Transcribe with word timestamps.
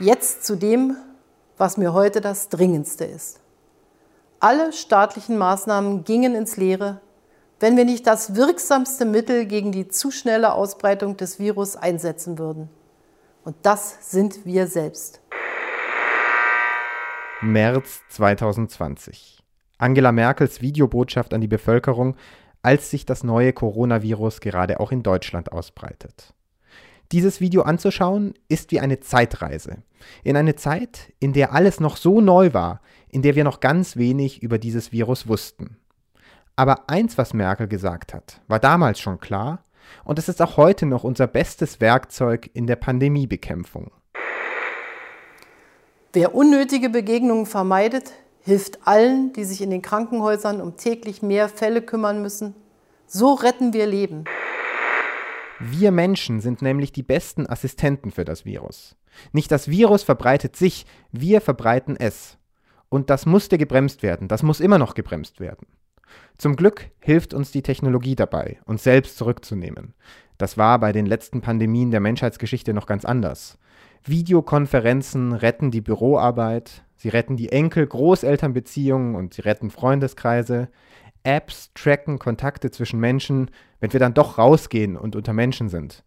Jetzt 0.00 0.44
zu 0.44 0.54
dem, 0.54 0.96
was 1.56 1.76
mir 1.76 1.92
heute 1.92 2.20
das 2.20 2.48
Dringendste 2.48 3.04
ist. 3.04 3.40
Alle 4.38 4.72
staatlichen 4.72 5.36
Maßnahmen 5.36 6.04
gingen 6.04 6.36
ins 6.36 6.56
Leere, 6.56 7.00
wenn 7.58 7.76
wir 7.76 7.84
nicht 7.84 8.06
das 8.06 8.36
wirksamste 8.36 9.04
Mittel 9.04 9.46
gegen 9.46 9.72
die 9.72 9.88
zu 9.88 10.12
schnelle 10.12 10.52
Ausbreitung 10.52 11.16
des 11.16 11.40
Virus 11.40 11.74
einsetzen 11.74 12.38
würden. 12.38 12.68
Und 13.42 13.56
das 13.62 14.12
sind 14.12 14.46
wir 14.46 14.68
selbst. 14.68 15.20
März 17.40 18.02
2020. 18.10 19.42
Angela 19.78 20.12
Merkels 20.12 20.62
Videobotschaft 20.62 21.34
an 21.34 21.40
die 21.40 21.48
Bevölkerung, 21.48 22.14
als 22.62 22.90
sich 22.90 23.04
das 23.04 23.24
neue 23.24 23.52
Coronavirus 23.52 24.38
gerade 24.38 24.78
auch 24.78 24.92
in 24.92 25.02
Deutschland 25.02 25.50
ausbreitet. 25.50 26.34
Dieses 27.10 27.40
Video 27.40 27.62
anzuschauen 27.62 28.34
ist 28.48 28.70
wie 28.70 28.80
eine 28.80 29.00
Zeitreise. 29.00 29.78
In 30.24 30.36
eine 30.36 30.56
Zeit, 30.56 31.14
in 31.20 31.32
der 31.32 31.54
alles 31.54 31.80
noch 31.80 31.96
so 31.96 32.20
neu 32.20 32.52
war, 32.52 32.82
in 33.08 33.22
der 33.22 33.34
wir 33.34 33.44
noch 33.44 33.60
ganz 33.60 33.96
wenig 33.96 34.42
über 34.42 34.58
dieses 34.58 34.92
Virus 34.92 35.26
wussten. 35.26 35.78
Aber 36.54 36.90
eins, 36.90 37.16
was 37.16 37.32
Merkel 37.32 37.66
gesagt 37.66 38.12
hat, 38.12 38.42
war 38.46 38.58
damals 38.58 39.00
schon 39.00 39.20
klar 39.20 39.64
und 40.04 40.18
es 40.18 40.28
ist 40.28 40.42
auch 40.42 40.58
heute 40.58 40.84
noch 40.84 41.02
unser 41.02 41.26
bestes 41.26 41.80
Werkzeug 41.80 42.50
in 42.52 42.66
der 42.66 42.76
Pandemiebekämpfung. 42.76 43.90
Wer 46.12 46.34
unnötige 46.34 46.90
Begegnungen 46.90 47.46
vermeidet, 47.46 48.12
hilft 48.42 48.86
allen, 48.86 49.32
die 49.32 49.44
sich 49.44 49.62
in 49.62 49.70
den 49.70 49.80
Krankenhäusern 49.80 50.60
um 50.60 50.76
täglich 50.76 51.22
mehr 51.22 51.48
Fälle 51.48 51.80
kümmern 51.80 52.20
müssen. 52.20 52.54
So 53.06 53.32
retten 53.32 53.72
wir 53.72 53.86
Leben. 53.86 54.24
Wir 55.60 55.90
Menschen 55.90 56.40
sind 56.40 56.62
nämlich 56.62 56.92
die 56.92 57.02
besten 57.02 57.46
Assistenten 57.46 58.10
für 58.10 58.24
das 58.24 58.44
Virus. 58.44 58.96
Nicht 59.32 59.50
das 59.50 59.68
Virus 59.68 60.02
verbreitet 60.02 60.56
sich, 60.56 60.86
wir 61.10 61.40
verbreiten 61.40 61.96
es. 61.96 62.38
Und 62.88 63.10
das 63.10 63.26
musste 63.26 63.58
gebremst 63.58 64.02
werden, 64.02 64.28
das 64.28 64.42
muss 64.42 64.60
immer 64.60 64.78
noch 64.78 64.94
gebremst 64.94 65.40
werden. 65.40 65.66
Zum 66.38 66.56
Glück 66.56 66.90
hilft 67.00 67.34
uns 67.34 67.50
die 67.50 67.62
Technologie 67.62 68.14
dabei, 68.14 68.58
uns 68.64 68.84
selbst 68.84 69.18
zurückzunehmen. 69.18 69.94
Das 70.38 70.56
war 70.56 70.78
bei 70.78 70.92
den 70.92 71.04
letzten 71.04 71.40
Pandemien 71.40 71.90
der 71.90 72.00
Menschheitsgeschichte 72.00 72.72
noch 72.72 72.86
ganz 72.86 73.04
anders. 73.04 73.58
Videokonferenzen 74.04 75.32
retten 75.32 75.70
die 75.70 75.80
Büroarbeit, 75.80 76.84
sie 76.96 77.08
retten 77.08 77.36
die 77.36 77.50
Enkel-Großelternbeziehungen 77.50 79.16
und 79.16 79.34
sie 79.34 79.42
retten 79.42 79.70
Freundeskreise. 79.70 80.68
Apps 81.22 81.70
tracken 81.74 82.18
Kontakte 82.18 82.70
zwischen 82.70 83.00
Menschen, 83.00 83.50
wenn 83.80 83.92
wir 83.92 84.00
dann 84.00 84.14
doch 84.14 84.38
rausgehen 84.38 84.96
und 84.96 85.16
unter 85.16 85.32
Menschen 85.32 85.68
sind. 85.68 86.04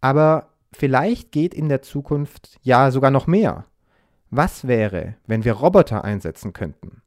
Aber 0.00 0.48
vielleicht 0.72 1.32
geht 1.32 1.54
in 1.54 1.68
der 1.68 1.82
Zukunft 1.82 2.58
ja 2.62 2.90
sogar 2.90 3.10
noch 3.10 3.26
mehr. 3.26 3.66
Was 4.30 4.66
wäre, 4.66 5.16
wenn 5.26 5.44
wir 5.44 5.52
Roboter 5.52 6.04
einsetzen 6.04 6.52
könnten? 6.52 7.02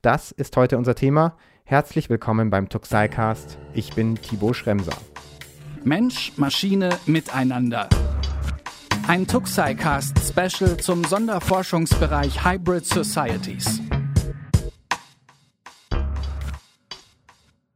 Das 0.00 0.30
ist 0.30 0.56
heute 0.56 0.78
unser 0.78 0.94
Thema. 0.94 1.36
Herzlich 1.64 2.10
willkommen 2.10 2.50
beim 2.50 2.68
Tuxicast. 2.68 3.58
Ich 3.72 3.94
bin 3.94 4.16
Thibaut 4.16 4.56
Schremser. 4.56 4.96
Mensch, 5.84 6.32
Maschine, 6.36 6.90
Miteinander. 7.06 7.88
Ein 9.08 9.26
Tuxicast 9.26 10.16
Special 10.18 10.76
zum 10.76 11.04
Sonderforschungsbereich 11.04 12.44
Hybrid 12.44 12.86
Societies. 12.86 13.80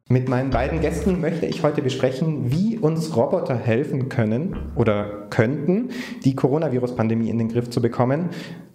Mit 0.08 0.28
meinen 0.28 0.50
beiden 0.50 0.80
Gästen 0.80 1.20
möchte 1.20 1.46
ich 1.46 1.64
heute 1.64 1.82
besprechen, 1.82 2.52
wie 2.52 2.78
uns 2.78 3.16
Roboter 3.16 3.56
helfen 3.56 4.08
können 4.08 4.70
oder 4.76 5.26
könnten, 5.30 5.90
die 6.24 6.36
Coronavirus-Pandemie 6.36 7.28
in 7.28 7.38
den 7.38 7.48
Griff 7.48 7.70
zu 7.70 7.82
bekommen. 7.82 8.30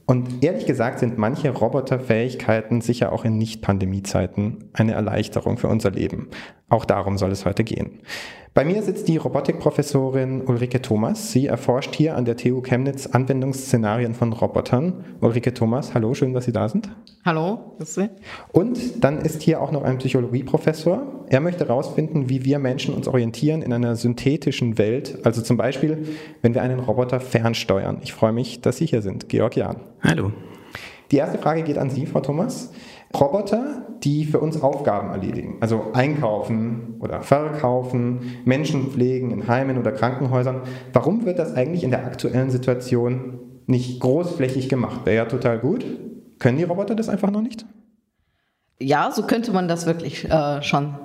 Und 0.06 0.44
ehrlich 0.44 0.66
gesagt 0.66 1.00
sind 1.00 1.18
manche 1.18 1.52
Roboterfähigkeiten 1.52 2.82
sicher 2.82 3.14
auch 3.14 3.24
in 3.24 3.38
Nicht-Pandemie-Zeiten 3.38 4.72
eine 4.74 4.92
Erleichterung 4.92 5.58
für 5.58 5.70
unser 5.70 5.92
Leben. 5.92 6.28
Auch 6.72 6.86
darum 6.86 7.18
soll 7.18 7.32
es 7.32 7.46
heute 7.46 7.66
gehen. 7.66 8.00
Bei 8.54 8.64
mir 8.64 8.82
sitzt 8.82 9.10
die 9.10 9.18
Robotikprofessorin 9.18 10.44
Ulrike 10.46 10.82
Thomas. 10.82 11.34
Sie 11.34 11.48
erforscht 11.48 11.96
hier 11.96 12.16
an 12.16 12.24
der 12.24 12.38
TU 12.38 12.62
Chemnitz 12.62 13.08
Anwendungsszenarien 13.08 14.14
von 14.14 14.32
Robotern. 14.32 15.04
Ulrike 15.20 15.54
Thomas, 15.54 15.94
hallo, 15.94 16.14
schön, 16.14 16.34
dass 16.34 16.46
Sie 16.46 16.54
da 16.54 16.70
sind. 16.70 16.90
Hallo, 17.26 17.76
grüß 17.78 17.96
Sie. 17.96 18.10
Und 18.54 19.04
dann 19.04 19.20
ist 19.20 19.42
hier 19.42 19.62
auch 19.62 19.74
noch 19.74 19.84
ein 19.84 19.98
Psychologieprofessor. 19.98 21.26
Er 21.28 21.42
möchte 21.42 21.68
herausfinden, 21.68 22.30
wie 22.30 22.46
wir 22.46 22.58
Menschen 22.58 22.94
uns 22.94 23.10
orientieren 23.10 23.62
in 23.62 23.74
einer 23.74 23.98
synthetischen 23.98 24.78
Welt. 24.78 25.20
Also 25.26 25.42
zum 25.42 25.58
Beispiel, 25.58 26.08
wenn 26.42 26.54
wir 26.54 26.62
einen 26.62 26.80
Roboter 26.80 27.20
fernsteuern. 27.20 28.00
Ich 28.02 28.14
freue 28.14 28.32
mich, 28.32 28.62
dass 28.62 28.78
Sie 28.78 28.86
hier 28.86 29.02
sind. 29.02 29.28
Georg 29.28 29.58
Jahn. 29.58 29.82
Hallo. 30.02 30.32
Die 31.12 31.18
erste 31.18 31.38
Frage 31.38 31.64
geht 31.64 31.78
an 31.78 31.90
Sie, 31.90 32.06
Frau 32.06 32.22
Thomas. 32.22 32.72
Roboter, 33.14 33.86
die 34.04 34.26
für 34.26 34.40
uns 34.40 34.62
Aufgaben 34.62 35.10
erledigen, 35.12 35.58
also 35.60 35.92
einkaufen 35.94 36.96
oder 37.00 37.22
verkaufen, 37.22 38.42
Menschen 38.46 38.92
pflegen 38.92 39.32
in 39.32 39.48
Heimen 39.48 39.78
oder 39.78 39.92
Krankenhäusern. 39.92 40.62
Warum 40.94 41.26
wird 41.26 41.40
das 41.40 41.54
eigentlich 41.54 41.84
in 41.84 41.92
der 41.92 42.06
aktuellen 42.06 42.50
Situation 42.50 43.40
nicht 43.68 44.00
großflächig 44.00 44.70
gemacht? 44.70 45.06
Wäre 45.06 45.18
ja 45.18 45.26
total 45.26 45.60
gut. 45.60 45.86
Können 46.40 46.58
die 46.58 46.64
Roboter 46.64 46.96
das 46.96 47.10
einfach 47.10 47.32
noch 47.32 47.42
nicht? 47.42 47.66
Ja, 48.80 49.12
so 49.12 49.24
könnte 49.24 49.52
man 49.52 49.68
das 49.68 49.86
wirklich 49.86 50.30
äh, 50.30 50.62
schon 50.64 50.96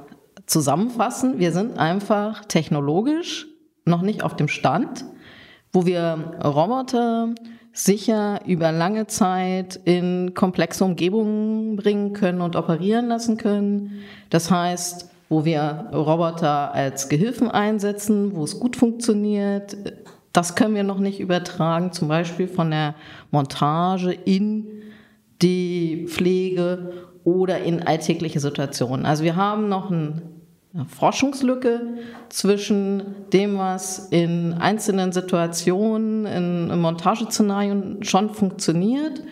zusammenfassen. 0.46 1.38
Wir 1.38 1.52
sind 1.52 1.78
einfach 1.78 2.44
technologisch 2.46 3.46
noch 3.84 4.02
nicht 4.02 4.22
auf 4.22 4.36
dem 4.36 4.48
Stand, 4.48 5.04
wo 5.72 5.84
wir 5.84 6.38
Roboter 6.42 7.34
sicher 7.76 8.40
über 8.46 8.72
lange 8.72 9.06
Zeit 9.06 9.78
in 9.84 10.32
komplexe 10.32 10.82
Umgebungen 10.82 11.76
bringen 11.76 12.14
können 12.14 12.40
und 12.40 12.56
operieren 12.56 13.08
lassen 13.08 13.36
können. 13.36 14.00
Das 14.30 14.50
heißt, 14.50 15.10
wo 15.28 15.44
wir 15.44 15.90
Roboter 15.92 16.72
als 16.72 17.10
Gehilfen 17.10 17.50
einsetzen, 17.50 18.34
wo 18.34 18.44
es 18.44 18.58
gut 18.58 18.76
funktioniert, 18.76 19.76
das 20.32 20.54
können 20.54 20.74
wir 20.74 20.84
noch 20.84 20.98
nicht 20.98 21.20
übertragen, 21.20 21.92
zum 21.92 22.08
Beispiel 22.08 22.48
von 22.48 22.70
der 22.70 22.94
Montage 23.30 24.12
in 24.12 24.66
die 25.42 26.06
Pflege 26.08 26.92
oder 27.24 27.62
in 27.62 27.82
alltägliche 27.82 28.40
Situationen. 28.40 29.04
Also 29.04 29.22
wir 29.22 29.36
haben 29.36 29.68
noch 29.68 29.90
ein 29.90 30.22
Forschungslücke 30.84 31.80
zwischen 32.28 33.02
dem, 33.32 33.58
was 33.58 34.08
in 34.10 34.54
einzelnen 34.54 35.12
Situationen, 35.12 36.26
in 36.26 36.80
Montageszenarien 36.80 38.02
schon 38.02 38.30
funktioniert. 38.30 39.22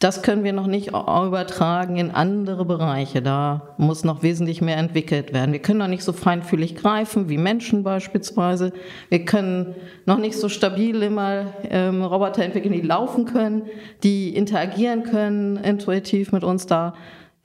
Das 0.00 0.20
können 0.20 0.44
wir 0.44 0.52
noch 0.52 0.66
nicht 0.66 0.88
übertragen 0.88 1.96
in 1.96 2.10
andere 2.10 2.66
Bereiche. 2.66 3.22
Da 3.22 3.74
muss 3.78 4.04
noch 4.04 4.22
wesentlich 4.22 4.60
mehr 4.60 4.76
entwickelt 4.76 5.32
werden. 5.32 5.52
Wir 5.52 5.62
können 5.62 5.78
noch 5.78 5.88
nicht 5.88 6.04
so 6.04 6.12
feinfühlig 6.12 6.76
greifen 6.76 7.30
wie 7.30 7.38
Menschen 7.38 7.84
beispielsweise. 7.84 8.72
Wir 9.08 9.24
können 9.24 9.74
noch 10.04 10.18
nicht 10.18 10.36
so 10.36 10.50
stabil 10.50 11.02
immer 11.02 11.54
ähm, 11.70 12.02
Roboter 12.02 12.44
entwickeln, 12.44 12.74
die 12.74 12.82
laufen 12.82 13.24
können, 13.24 13.62
die 14.02 14.36
interagieren 14.36 15.04
können, 15.04 15.56
intuitiv 15.56 16.32
mit 16.32 16.44
uns 16.44 16.66
da 16.66 16.92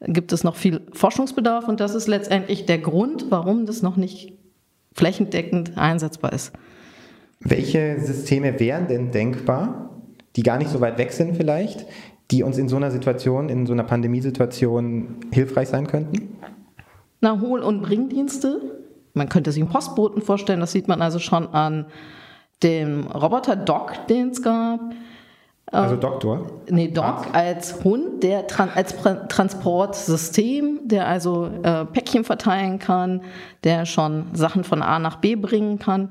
gibt 0.01 0.31
es 0.31 0.43
noch 0.43 0.55
viel 0.55 0.81
Forschungsbedarf 0.93 1.67
und 1.67 1.79
das 1.79 1.95
ist 1.95 2.07
letztendlich 2.07 2.65
der 2.65 2.77
Grund, 2.77 3.25
warum 3.29 3.65
das 3.65 3.81
noch 3.81 3.97
nicht 3.97 4.33
flächendeckend 4.93 5.77
einsetzbar 5.77 6.33
ist. 6.33 6.53
Welche 7.41 7.99
Systeme 7.99 8.59
wären 8.59 8.87
denn 8.87 9.11
denkbar, 9.11 10.01
die 10.35 10.43
gar 10.43 10.57
nicht 10.57 10.69
so 10.69 10.81
weit 10.81 10.97
weg 10.97 11.11
sind 11.11 11.37
vielleicht, 11.37 11.85
die 12.31 12.43
uns 12.43 12.57
in 12.57 12.69
so 12.69 12.75
einer 12.75 12.91
Situation, 12.91 13.49
in 13.49 13.65
so 13.65 13.73
einer 13.73 13.83
Pandemiesituation 13.83 15.15
hilfreich 15.31 15.69
sein 15.69 15.87
könnten? 15.87 16.35
Na, 17.21 17.39
Hohl- 17.41 17.61
und 17.61 17.81
Bringdienste. 17.81 18.79
Man 19.13 19.29
könnte 19.29 19.51
sich 19.51 19.63
einen 19.63 19.71
Postboten 19.71 20.21
vorstellen, 20.21 20.59
das 20.59 20.71
sieht 20.71 20.87
man 20.87 21.01
also 21.01 21.19
schon 21.19 21.47
an 21.47 21.87
dem 22.61 23.07
Roboter 23.07 23.55
Doc, 23.55 24.07
den 24.07 24.29
es 24.29 24.41
gab. 24.41 24.79
Also 25.71 25.95
ähm, 25.95 26.01
Doktor? 26.01 26.47
Nee, 26.69 26.89
Doc 26.89 27.05
Arzt. 27.05 27.35
als 27.35 27.83
Hund, 27.83 28.23
der 28.23 28.45
als 28.75 28.95
Transportsystem, 29.29 30.81
der 30.85 31.07
also 31.07 31.49
äh, 31.63 31.85
Päckchen 31.85 32.23
verteilen 32.23 32.79
kann, 32.79 33.21
der 33.63 33.85
schon 33.85 34.25
Sachen 34.33 34.63
von 34.63 34.81
A 34.81 34.99
nach 34.99 35.17
B 35.17 35.35
bringen 35.35 35.79
kann 35.79 36.09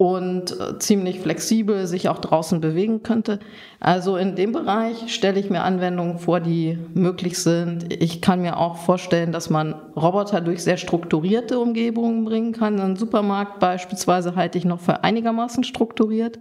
und 0.00 0.58
äh, 0.58 0.78
ziemlich 0.78 1.20
flexibel 1.20 1.86
sich 1.86 2.08
auch 2.08 2.20
draußen 2.20 2.62
bewegen 2.62 3.02
könnte. 3.02 3.38
Also 3.80 4.16
in 4.16 4.34
dem 4.34 4.52
Bereich 4.52 5.12
stelle 5.12 5.38
ich 5.38 5.50
mir 5.50 5.62
Anwendungen 5.62 6.18
vor, 6.18 6.40
die 6.40 6.78
möglich 6.94 7.38
sind. 7.38 7.92
Ich 7.92 8.22
kann 8.22 8.40
mir 8.40 8.56
auch 8.56 8.78
vorstellen, 8.78 9.30
dass 9.30 9.50
man 9.50 9.74
Roboter 9.94 10.40
durch 10.40 10.64
sehr 10.64 10.78
strukturierte 10.78 11.58
Umgebungen 11.58 12.24
bringen 12.24 12.52
kann. 12.52 12.80
Ein 12.80 12.96
Supermarkt 12.96 13.60
beispielsweise 13.60 14.36
halte 14.36 14.56
ich 14.56 14.64
noch 14.64 14.80
für 14.80 15.04
einigermaßen 15.04 15.64
strukturiert. 15.64 16.38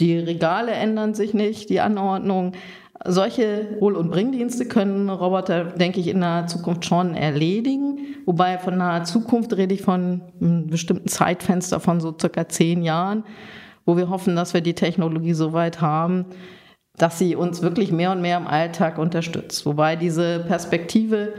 Die 0.00 0.18
Regale 0.18 0.72
ändern 0.72 1.14
sich 1.14 1.34
nicht, 1.34 1.70
die 1.70 1.80
Anordnung. 1.80 2.52
Solche 3.04 3.76
Hol- 3.80 3.96
und 3.96 4.10
Bringdienste 4.10 4.66
können 4.66 5.08
Roboter, 5.08 5.64
denke 5.64 6.00
ich, 6.00 6.08
in 6.08 6.18
naher 6.18 6.46
Zukunft 6.46 6.84
schon 6.84 7.14
erledigen. 7.14 7.98
Wobei 8.26 8.58
von 8.58 8.76
naher 8.76 9.04
Zukunft 9.04 9.56
rede 9.56 9.74
ich 9.74 9.82
von 9.82 10.22
einem 10.40 10.66
bestimmten 10.66 11.08
Zeitfenster 11.08 11.78
von 11.80 12.00
so 12.00 12.14
circa 12.18 12.48
zehn 12.48 12.82
Jahren, 12.82 13.24
wo 13.86 13.96
wir 13.96 14.10
hoffen, 14.10 14.34
dass 14.34 14.52
wir 14.52 14.60
die 14.60 14.74
Technologie 14.74 15.32
so 15.32 15.52
weit 15.52 15.80
haben, 15.80 16.26
dass 16.96 17.18
sie 17.18 17.36
uns 17.36 17.62
wirklich 17.62 17.92
mehr 17.92 18.10
und 18.10 18.20
mehr 18.20 18.36
im 18.36 18.48
Alltag 18.48 18.98
unterstützt. 18.98 19.64
Wobei 19.64 19.94
diese 19.94 20.40
Perspektive 20.40 21.32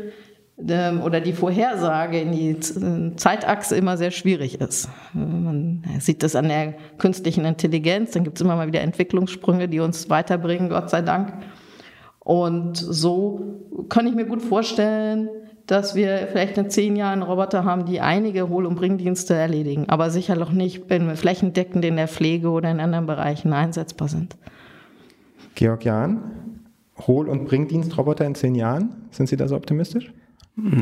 oder 0.61 1.21
die 1.21 1.33
Vorhersage 1.33 2.19
in 2.19 2.31
die 2.33 3.15
Zeitachse 3.15 3.75
immer 3.77 3.95
sehr 3.97 4.11
schwierig 4.11 4.59
ist. 4.59 4.89
Man 5.13 5.83
sieht 5.99 6.21
das 6.21 6.35
an 6.35 6.49
der 6.49 6.73
künstlichen 6.97 7.45
Intelligenz, 7.45 8.11
dann 8.11 8.23
gibt 8.25 8.37
es 8.37 8.41
immer 8.41 8.55
mal 8.55 8.67
wieder 8.67 8.81
Entwicklungssprünge, 8.81 9.69
die 9.69 9.79
uns 9.79 10.09
weiterbringen, 10.09 10.69
Gott 10.69 10.89
sei 10.89 11.01
Dank. 11.01 11.33
Und 12.19 12.75
so 12.77 13.85
kann 13.87 14.05
ich 14.05 14.15
mir 14.15 14.25
gut 14.25 14.41
vorstellen, 14.41 15.29
dass 15.65 15.95
wir 15.95 16.27
vielleicht 16.31 16.57
in 16.57 16.69
zehn 16.69 16.95
Jahren 16.95 17.21
Roboter 17.21 17.63
haben, 17.63 17.85
die 17.85 18.01
einige 18.01 18.49
Hohl- 18.49 18.65
und 18.65 18.75
Bringdienste 18.75 19.35
erledigen, 19.35 19.85
aber 19.87 20.09
sicher 20.09 20.35
noch 20.35 20.51
nicht 20.51 20.85
flächendeckend 20.87 21.85
in 21.85 21.95
der 21.95 22.07
Pflege 22.07 22.49
oder 22.49 22.69
in 22.69 22.79
anderen 22.79 23.05
Bereichen 23.05 23.53
einsetzbar 23.53 24.07
sind. 24.07 24.35
Georg 25.55 25.85
Jahn, 25.85 26.19
Hohl- 27.07 27.29
und 27.29 27.45
Bringdienstroboter 27.45 28.25
in 28.25 28.35
zehn 28.35 28.55
Jahren, 28.55 29.07
sind 29.11 29.29
Sie 29.29 29.37
da 29.37 29.47
so 29.47 29.55
optimistisch? 29.55 30.11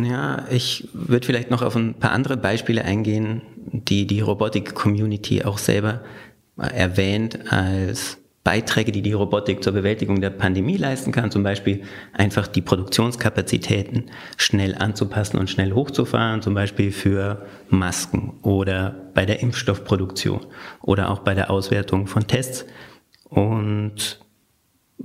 Ja, 0.03 0.45
ich 0.49 0.87
würde 0.93 1.25
vielleicht 1.25 1.51
noch 1.51 1.61
auf 1.61 1.75
ein 1.75 1.93
paar 1.95 2.11
andere 2.11 2.37
Beispiele 2.37 2.83
eingehen, 2.83 3.41
die 3.71 4.07
die 4.07 4.21
Robotik-Community 4.21 5.43
auch 5.43 5.57
selber 5.57 6.01
erwähnt 6.57 7.51
als 7.51 8.17
Beiträge, 8.43 8.93
die 8.93 9.01
die 9.01 9.11
Robotik 9.11 9.61
zur 9.61 9.73
Bewältigung 9.73 10.21
der 10.21 10.29
Pandemie 10.29 10.77
leisten 10.77 11.11
kann, 11.11 11.31
zum 11.31 11.43
Beispiel 11.43 11.83
einfach 12.13 12.47
die 12.47 12.61
Produktionskapazitäten 12.61 14.05
schnell 14.37 14.73
anzupassen 14.75 15.37
und 15.37 15.49
schnell 15.49 15.73
hochzufahren, 15.73 16.41
zum 16.41 16.53
Beispiel 16.53 16.93
für 16.93 17.45
Masken 17.69 18.39
oder 18.43 19.11
bei 19.13 19.25
der 19.25 19.41
Impfstoffproduktion 19.41 20.45
oder 20.81 21.11
auch 21.11 21.19
bei 21.19 21.35
der 21.35 21.51
Auswertung 21.51 22.07
von 22.07 22.25
Tests. 22.25 22.65
Und 23.25 24.21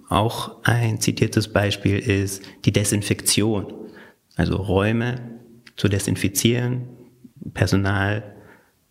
auch 0.08 0.62
ein 0.62 1.00
zitiertes 1.00 1.52
Beispiel 1.52 1.98
ist 1.98 2.44
die 2.64 2.72
Desinfektion, 2.72 3.72
also 4.36 4.56
Räume 4.56 5.40
zu 5.76 5.88
desinfizieren, 5.88 6.88
Personal 7.54 8.36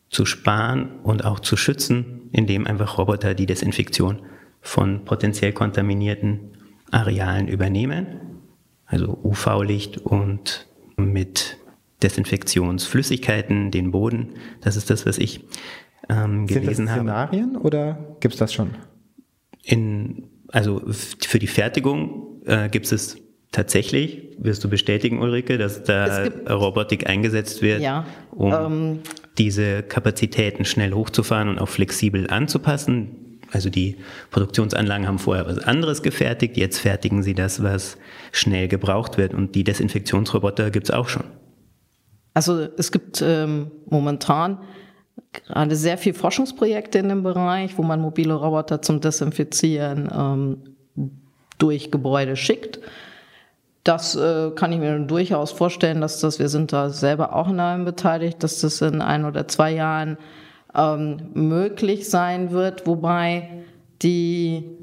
zu 0.10 0.26
sparen 0.26 1.00
und 1.04 1.24
auch 1.26 1.40
zu 1.40 1.56
schützen, 1.56 2.30
indem 2.32 2.68
einfach 2.68 2.98
Roboter 2.98 3.34
die 3.34 3.46
Desinfektion 3.46 4.22
von 4.62 5.06
potenziell 5.06 5.54
kontaminierten 5.54 6.58
Arealen 6.92 7.48
übernehmen, 7.48 8.20
also 8.86 9.18
UV-Licht 9.24 9.98
und 9.98 10.68
mit 10.98 11.58
Desinfektionsflüssigkeiten 12.04 13.72
den 13.72 13.92
Boden. 13.92 14.34
Das 14.60 14.76
ist 14.76 14.90
das, 14.90 15.06
was 15.06 15.18
ich 15.18 15.46
ähm, 16.10 16.48
gelesen 16.48 16.76
Sind 16.76 16.86
das 16.88 16.96
Szenarien 16.96 17.56
habe. 17.56 17.66
oder 17.66 18.18
gibt 18.20 18.34
es 18.34 18.40
das 18.40 18.54
schon? 18.54 18.72
In, 19.64 20.28
also 20.50 20.82
für 21.20 21.40
die 21.40 21.48
Fertigung 21.48 22.42
äh, 22.46 22.70
gibt 22.70 22.92
es 22.92 23.18
tatsächlich, 23.52 24.30
wirst 24.38 24.64
du 24.64 24.70
bestätigen, 24.70 25.22
Ulrike, 25.22 25.58
dass 25.58 25.84
da 25.84 26.26
Robotik 26.50 27.10
eingesetzt 27.10 27.62
wird, 27.62 27.82
ja, 27.82 28.06
um 28.32 28.54
ähm, 28.54 29.00
diese 29.38 29.84
Kapazitäten 29.84 30.66
schnell 30.66 30.94
hochzufahren 30.94 31.50
und 31.50 31.60
auch 31.60 31.70
flexibel 31.70 32.30
anzupassen. 32.30 33.40
Also 33.52 33.70
die 33.70 33.98
Produktionsanlagen 34.30 35.08
haben 35.08 35.20
vorher 35.20 35.46
was 35.46 35.60
anderes 35.60 36.04
gefertigt, 36.04 36.56
jetzt 36.56 36.80
fertigen 36.80 37.22
sie 37.22 37.34
das, 37.34 37.62
was 37.62 37.98
schnell 38.32 38.70
gebraucht 38.70 39.18
wird. 39.18 39.34
Und 39.34 39.56
die 39.56 39.66
Desinfektionsroboter 39.66 40.72
gibt 40.72 40.88
es 40.88 40.92
auch 40.92 41.10
schon. 41.10 41.24
Also 42.34 42.68
es 42.78 42.94
gibt 42.94 43.22
ähm, 43.22 43.72
momentan 43.90 44.60
gerade 45.34 45.76
sehr 45.76 45.98
viele 45.98 46.16
Forschungsprojekte 46.16 47.00
in 47.00 47.10
dem 47.10 47.24
Bereich, 47.24 47.78
wo 47.78 47.84
man 47.84 48.00
mobile 48.00 48.34
Roboter 48.34 48.82
zum 48.82 49.02
Desinfizieren 49.02 50.10
ähm, 50.14 50.58
durch 51.58 51.92
Gebäude 51.92 52.38
schickt. 52.38 52.80
Das 53.84 54.16
äh, 54.16 54.52
kann 54.52 54.72
ich 54.72 54.80
mir 54.80 55.00
durchaus 55.00 55.52
vorstellen, 55.52 56.02
dass 56.02 56.20
das, 56.20 56.38
wir 56.38 56.50
sind 56.50 56.72
da 56.72 56.90
selber 56.90 57.36
auch 57.36 57.50
in 57.50 57.60
einem 57.60 57.86
beteiligt, 57.86 58.44
dass 58.44 58.62
das 58.62 58.82
in 58.82 59.02
ein 59.02 59.26
oder 59.26 59.48
zwei 59.48 59.72
Jahren 59.72 60.18
ähm, 60.76 61.32
möglich 61.34 62.10
sein 62.10 62.52
wird, 62.52 62.86
wobei 62.86 63.64
die 64.04 64.78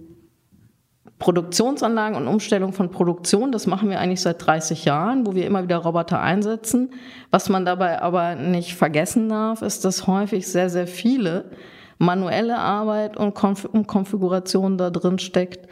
Produktionsanlagen 1.19 2.17
und 2.17 2.29
Umstellung 2.29 2.73
von 2.73 2.91
Produktion, 2.91 3.51
das 3.51 3.67
machen 3.67 3.91
wir 3.91 3.99
eigentlich 3.99 4.21
seit 4.21 4.45
30 4.45 4.85
Jahren, 4.85 5.27
wo 5.27 5.35
wir 5.35 5.47
immer 5.47 5.65
wieder 5.65 5.79
Roboter 5.79 6.21
einsetzen. 6.21 6.91
Was 7.31 7.49
man 7.49 7.65
dabei 7.65 8.01
aber 8.01 8.37
nicht 8.37 8.75
vergessen 8.75 9.29
darf, 9.29 9.63
ist, 9.63 9.85
dass 9.85 10.07
häufig 10.07 10.47
sehr, 10.47 10.71
sehr 10.71 10.87
viele 10.87 11.47
manuelle 11.99 12.59
Arbeit 12.59 13.17
und 13.17 13.35
Konf 13.35 13.69
Konfiguration 13.87 14.79
da 14.79 14.91
drin 14.91 15.19
steckt. 15.19 15.69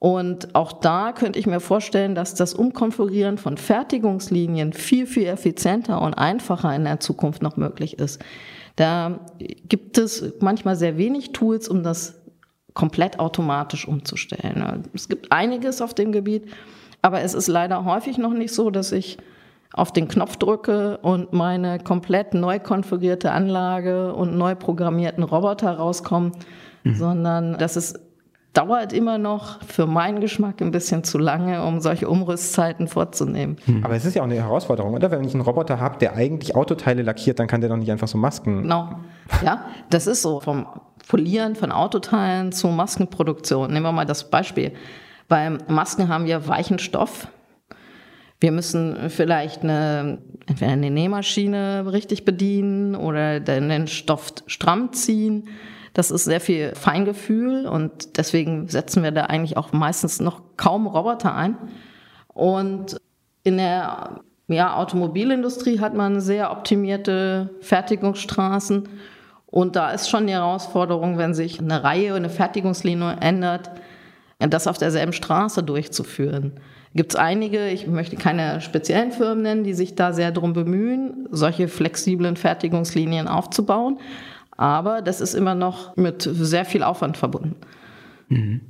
Und 0.00 0.54
auch 0.54 0.72
da 0.72 1.12
könnte 1.12 1.38
ich 1.38 1.46
mir 1.46 1.60
vorstellen, 1.60 2.14
dass 2.14 2.34
das 2.34 2.54
Umkonfigurieren 2.54 3.36
von 3.36 3.56
Fertigungslinien 3.56 4.72
viel, 4.72 5.06
viel 5.06 5.26
effizienter 5.26 6.00
und 6.00 6.14
einfacher 6.14 6.74
in 6.74 6.84
der 6.84 7.00
Zukunft 7.00 7.42
noch 7.42 7.56
möglich 7.56 7.98
ist. 7.98 8.22
Da 8.76 9.18
gibt 9.40 9.98
es 9.98 10.34
manchmal 10.40 10.76
sehr 10.76 10.98
wenig 10.98 11.32
Tools, 11.32 11.68
um 11.68 11.82
das 11.82 12.14
komplett 12.74 13.18
automatisch 13.18 13.88
umzustellen. 13.88 14.84
Es 14.94 15.08
gibt 15.08 15.32
einiges 15.32 15.82
auf 15.82 15.94
dem 15.94 16.12
Gebiet, 16.12 16.48
aber 17.02 17.22
es 17.22 17.34
ist 17.34 17.48
leider 17.48 17.84
häufig 17.84 18.18
noch 18.18 18.32
nicht 18.32 18.54
so, 18.54 18.70
dass 18.70 18.92
ich 18.92 19.18
auf 19.72 19.92
den 19.92 20.06
Knopf 20.06 20.36
drücke 20.36 20.98
und 20.98 21.32
meine 21.32 21.80
komplett 21.80 22.34
neu 22.34 22.60
konfigurierte 22.60 23.32
Anlage 23.32 24.14
und 24.14 24.38
neu 24.38 24.54
programmierten 24.54 25.24
Roboter 25.24 25.72
rauskommen, 25.72 26.32
mhm. 26.84 26.94
sondern 26.94 27.58
dass 27.58 27.74
es 27.74 27.94
dauert 28.52 28.92
immer 28.92 29.18
noch 29.18 29.62
für 29.62 29.86
meinen 29.86 30.20
Geschmack 30.20 30.60
ein 30.60 30.70
bisschen 30.70 31.04
zu 31.04 31.18
lange, 31.18 31.64
um 31.64 31.80
solche 31.80 32.08
Umrüstzeiten 32.08 32.88
vorzunehmen. 32.88 33.56
Hm. 33.66 33.84
Aber 33.84 33.94
es 33.94 34.04
ist 34.04 34.14
ja 34.14 34.22
auch 34.22 34.26
eine 34.26 34.36
Herausforderung, 34.36 34.94
oder? 34.94 35.10
Wenn 35.10 35.24
ich 35.24 35.34
einen 35.34 35.42
Roboter 35.42 35.78
habe, 35.80 35.98
der 35.98 36.14
eigentlich 36.14 36.56
Autoteile 36.56 37.02
lackiert, 37.02 37.38
dann 37.38 37.46
kann 37.46 37.60
der 37.60 37.70
doch 37.70 37.76
nicht 37.76 37.90
einfach 37.90 38.08
so 38.08 38.18
Masken. 38.18 38.62
Genau. 38.62 38.90
Ja, 39.44 39.66
das 39.90 40.06
ist 40.06 40.22
so. 40.22 40.40
Vom 40.40 40.66
Polieren 41.06 41.56
von 41.56 41.72
Autoteilen 41.72 42.52
zur 42.52 42.72
Maskenproduktion. 42.72 43.72
Nehmen 43.72 43.86
wir 43.86 43.92
mal 43.92 44.04
das 44.04 44.28
Beispiel. 44.28 44.72
Beim 45.28 45.58
Masken 45.68 46.08
haben 46.08 46.26
wir 46.26 46.48
weichen 46.48 46.78
Stoff. 46.78 47.28
Wir 48.40 48.52
müssen 48.52 49.08
vielleicht 49.08 49.62
eine, 49.62 50.18
entweder 50.46 50.70
eine 50.70 50.90
Nähmaschine 50.90 51.84
richtig 51.90 52.24
bedienen 52.24 52.94
oder 52.94 53.40
den 53.40 53.86
Stoff 53.88 54.32
stramm 54.46 54.92
ziehen. 54.92 55.48
Das 55.98 56.12
ist 56.12 56.26
sehr 56.26 56.40
viel 56.40 56.76
Feingefühl 56.76 57.66
und 57.66 58.18
deswegen 58.18 58.68
setzen 58.68 59.02
wir 59.02 59.10
da 59.10 59.24
eigentlich 59.24 59.56
auch 59.56 59.72
meistens 59.72 60.20
noch 60.20 60.42
kaum 60.56 60.86
Roboter 60.86 61.34
ein. 61.34 61.56
Und 62.28 63.00
in 63.42 63.56
der 63.56 64.20
ja, 64.46 64.76
Automobilindustrie 64.76 65.80
hat 65.80 65.94
man 65.94 66.20
sehr 66.20 66.52
optimierte 66.52 67.50
Fertigungsstraßen. 67.62 68.88
Und 69.46 69.74
da 69.74 69.90
ist 69.90 70.08
schon 70.08 70.28
die 70.28 70.34
Herausforderung, 70.34 71.18
wenn 71.18 71.34
sich 71.34 71.58
eine 71.58 71.82
Reihe, 71.82 72.14
eine 72.14 72.30
Fertigungslinie 72.30 73.16
ändert, 73.20 73.68
das 74.38 74.68
auf 74.68 74.78
derselben 74.78 75.12
Straße 75.12 75.64
durchzuführen. 75.64 76.60
Gibt 76.94 77.14
es 77.14 77.16
einige, 77.18 77.70
ich 77.70 77.88
möchte 77.88 78.14
keine 78.14 78.60
speziellen 78.60 79.10
Firmen 79.10 79.42
nennen, 79.42 79.64
die 79.64 79.74
sich 79.74 79.96
da 79.96 80.12
sehr 80.12 80.30
darum 80.30 80.52
bemühen, 80.52 81.26
solche 81.32 81.66
flexiblen 81.66 82.36
Fertigungslinien 82.36 83.26
aufzubauen. 83.26 83.98
Aber 84.58 85.00
das 85.00 85.22
ist 85.22 85.34
immer 85.34 85.54
noch 85.54 85.96
mit 85.96 86.28
sehr 86.30 86.66
viel 86.66 86.82
Aufwand 86.82 87.16
verbunden. 87.16 87.54
Mhm. 88.28 88.60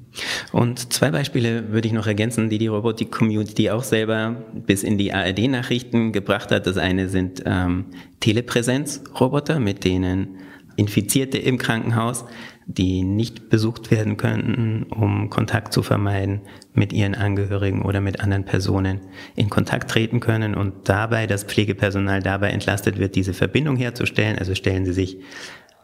Und 0.53 0.93
zwei 0.93 1.11
Beispiele 1.11 1.73
würde 1.73 1.89
ich 1.89 1.95
noch 1.95 2.07
ergänzen, 2.07 2.49
die 2.49 2.59
die 2.59 2.67
Robotik-Community 2.69 3.71
auch 3.71 3.83
selber 3.83 4.37
bis 4.55 4.83
in 4.83 4.99
die 4.99 5.13
ARD-Nachrichten 5.13 6.13
gebracht 6.13 6.53
hat. 6.53 6.67
Das 6.67 6.77
eine 6.77 7.09
sind 7.09 7.43
ähm, 7.47 7.87
Telepräsenz-Roboter, 8.21 9.59
mit 9.59 9.85
denen 9.85 10.39
Infizierte 10.77 11.39
im 11.39 11.59
Krankenhaus, 11.59 12.25
die 12.67 13.03
nicht 13.03 13.49
besucht 13.49 13.91
werden 13.91 14.17
könnten, 14.17 14.85
um 14.85 15.31
Kontakt 15.31 15.73
zu 15.73 15.83
vermeiden, 15.83 16.43
mit 16.75 16.93
ihren 16.93 17.15
Angehörigen 17.15 17.83
oder 17.83 18.01
mit 18.01 18.21
anderen 18.21 18.45
Personen 18.45 19.01
in 19.35 19.49
Kontakt 19.49 19.91
treten 19.91 20.21
können 20.21 20.55
und 20.55 20.89
dabei 20.89 21.27
das 21.27 21.45
Pflegepersonal 21.45 22.23
dabei 22.23 22.51
entlastet 22.51 22.99
wird, 22.99 23.17
diese 23.17 23.33
Verbindung 23.33 23.77
herzustellen. 23.77 24.39
Also 24.39 24.55
stellen 24.55 24.85
Sie 24.85 24.93
sich 24.93 25.19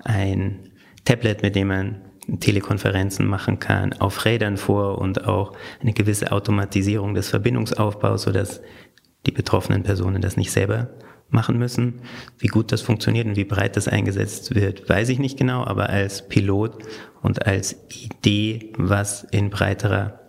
ein 0.05 0.71
Tablet, 1.05 1.43
mit 1.43 1.55
dem 1.57 1.69
man 1.69 2.01
Telekonferenzen 2.41 3.27
machen 3.27 3.59
kann, 3.59 3.93
auf 3.95 4.25
Rädern 4.25 4.57
vor 4.57 4.99
und 4.99 5.27
auch 5.27 5.53
eine 5.81 5.93
gewisse 5.93 6.33
Automatisierung 6.33 7.15
des 7.15 7.29
Verbindungsaufbaus, 7.29 8.23
sodass 8.23 8.63
die 9.27 9.33
betroffenen 9.33 9.83
Personen 9.83 10.23
das 10.23 10.37
nicht 10.37 10.51
selber 10.51 10.91
machen 11.31 11.59
müssen. 11.59 12.01
Wie 12.39 12.47
gut 12.47 12.73
das 12.73 12.81
funktioniert 12.81 13.27
und 13.27 13.37
wie 13.37 13.45
breit 13.45 13.77
das 13.77 13.89
eingesetzt 13.89 14.55
wird, 14.55 14.89
weiß 14.89 15.09
ich 15.09 15.19
nicht 15.19 15.39
genau, 15.39 15.65
aber 15.65 15.91
als 15.91 16.29
Pilot 16.29 16.79
und 17.23 17.47
als 17.47 17.77
Idee, 17.91 18.73
was 18.79 19.25
in 19.25 19.51
breiterer 19.51 20.21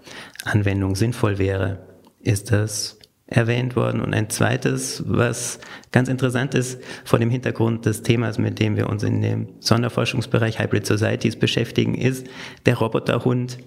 Anwendung 0.44 0.96
sinnvoll 0.96 1.38
wäre, 1.38 1.80
ist 2.22 2.52
das 2.52 2.95
erwähnt 3.28 3.76
worden. 3.76 4.02
Und 4.02 4.14
ein 4.14 4.30
zweites, 4.30 5.04
was 5.08 5.60
ganz 5.92 6.10
interessant 6.10 6.54
ist, 6.54 6.82
vor 7.04 7.20
dem 7.20 7.30
Hintergrund 7.30 7.86
des 7.86 8.04
Themas, 8.04 8.38
mit 8.38 8.60
dem 8.60 8.76
wir 8.76 8.88
uns 8.88 9.04
in 9.04 9.22
dem 9.22 9.50
Sonderforschungsbereich 9.60 10.60
Hybrid 10.60 10.86
Societies 10.86 11.36
beschäftigen, 11.36 11.96
ist 11.96 12.28
der 12.66 12.78
Roboterhund 12.78 13.58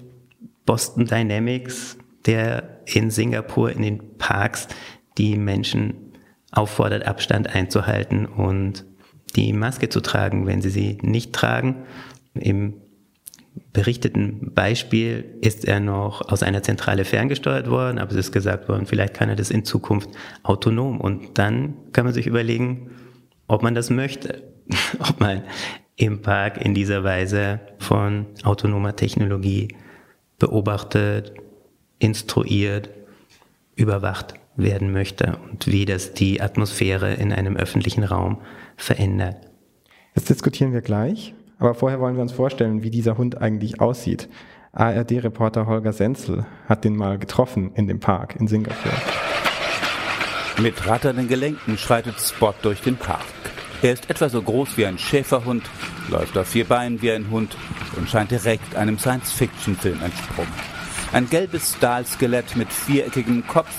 Boston 0.65 1.07
Dynamics, 1.07 1.99
der 2.27 2.81
in 2.85 3.11
Singapur 3.11 3.73
in 3.73 3.83
den 3.83 4.17
Parks 4.19 4.69
die 5.17 5.37
Menschen 5.37 6.13
auffordert, 6.53 7.07
Abstand 7.07 7.55
einzuhalten 7.55 8.27
und 8.27 8.85
die 9.37 9.53
Maske 9.53 9.89
zu 9.89 10.01
tragen, 10.01 10.47
wenn 10.47 10.63
sie 10.63 10.71
sie 10.71 10.99
nicht 11.03 11.33
tragen. 11.33 11.85
Im 12.35 12.75
berichteten 13.73 14.53
Beispiel 14.55 15.37
ist 15.41 15.65
er 15.65 15.81
noch 15.81 16.29
aus 16.31 16.43
einer 16.43 16.63
Zentrale 16.63 17.05
ferngesteuert 17.05 17.71
worden, 17.71 17.99
aber 17.99 18.11
es 18.13 18.17
ist 18.17 18.33
gesagt 18.33 18.69
worden, 18.69 18.87
vielleicht 18.87 19.15
kann 19.15 19.29
er 19.29 19.37
das 19.37 19.51
in 19.51 19.65
Zukunft 19.65 20.11
autonom. 20.43 21.01
Und 21.01 21.39
dann 21.39 21.75
kann 21.93 22.05
man 22.05 22.15
sich 22.15 22.27
überlegen, 22.27 22.91
ob 23.47 23.63
man 23.63 23.75
das 23.75 23.91
möchte, 23.91 24.43
ob 24.99 25.21
man 25.21 25.43
im 25.97 26.23
Park 26.23 26.65
in 26.65 26.75
dieser 26.75 27.05
Weise 27.05 27.61
von 27.79 28.27
autonomer 28.45 28.95
Technologie 28.95 29.69
beobachtet, 30.39 31.33
instruiert, 31.99 32.91
überwacht 33.75 34.35
werden 34.57 34.93
möchte 34.93 35.39
und 35.51 35.67
wie 35.67 35.85
das 35.85 36.15
die 36.15 36.41
Atmosphäre 36.41 37.15
in 37.15 37.33
einem 37.33 37.57
öffentlichen 37.57 38.05
Raum 38.05 38.39
verändert. 38.77 39.37
Das 40.15 40.25
diskutieren 40.25 40.73
wir 40.73 40.81
gleich. 40.81 41.35
Aber 41.59 41.75
vorher 41.75 42.01
wollen 42.01 42.15
wir 42.15 42.23
uns 42.23 42.33
vorstellen, 42.33 42.83
wie 42.83 42.91
dieser 42.91 43.19
Hund 43.19 43.41
eigentlich 43.41 43.81
aussieht. 43.81 44.29
ARD-Reporter 44.73 45.67
Holger 45.67 45.93
Senzel 45.93 46.47
hat 46.69 46.85
den 46.85 46.97
mal 46.97 47.19
getroffen 47.19 47.73
in 47.75 47.89
dem 47.89 48.01
Park 48.01 48.37
in 48.37 48.47
Singapur. 48.47 48.93
Mit 50.61 50.87
ratternden 50.87 51.29
Gelenken 51.29 51.79
schreitet 51.79 52.21
Spot 52.21 52.55
durch 52.63 52.81
den 52.83 52.97
Park. 52.97 53.25
Er 53.83 53.93
ist 53.93 54.11
etwa 54.11 54.29
so 54.29 54.43
groß 54.43 54.77
wie 54.77 54.87
ein 54.87 54.99
Schäferhund, 54.99 55.63
läuft 56.11 56.37
auf 56.37 56.49
vier 56.49 56.65
Beinen 56.65 57.01
wie 57.01 57.13
ein 57.13 57.31
Hund 57.31 57.57
und 57.97 58.09
scheint 58.09 58.31
direkt 58.31 58.75
einem 58.75 58.99
Science-Fiction-Film 58.99 60.01
entsprungen. 60.03 60.53
Ein 61.13 61.29
gelbes 61.31 61.75
Stahlskelett 61.77 62.57
mit 62.57 62.73
viereckigem 62.73 63.47
Kopf, 63.47 63.71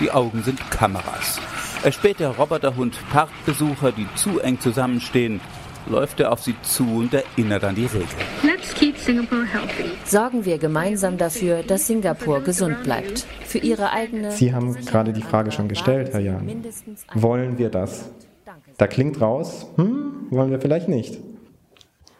die 0.00 0.10
Augen 0.10 0.42
sind 0.42 0.58
Kameras. 0.70 1.40
Er 1.82 1.92
späht 1.92 2.20
der 2.20 2.30
Roboterhund 2.30 2.98
Parkbesucher, 3.10 3.92
die 3.92 4.06
zu 4.14 4.40
eng 4.40 4.58
zusammenstehen, 4.60 5.40
läuft 5.88 6.20
er 6.20 6.32
auf 6.32 6.40
sie 6.42 6.54
zu 6.62 6.84
und 6.84 7.14
erinnert 7.14 7.64
an 7.64 7.74
die 7.74 7.86
Regeln. 7.86 8.06
Sorgen 10.04 10.44
wir 10.44 10.58
gemeinsam 10.58 11.18
dafür, 11.18 11.62
dass 11.62 11.86
Singapur 11.86 12.42
gesund 12.42 12.82
bleibt. 12.82 13.26
Für 13.44 13.58
Ihre 13.58 13.92
eigene. 13.92 14.32
Sie 14.32 14.52
haben 14.52 14.74
gerade 14.84 15.12
die 15.12 15.22
Frage 15.22 15.52
schon 15.52 15.68
gestellt, 15.68 16.10
Herr 16.12 16.20
Jan. 16.20 16.64
Wollen 17.14 17.58
wir 17.58 17.70
das? 17.70 18.10
Da 18.76 18.86
klingt 18.86 19.20
raus, 19.20 19.66
hm, 19.76 20.28
wollen 20.30 20.50
wir 20.50 20.60
vielleicht 20.60 20.88
nicht. 20.88 21.18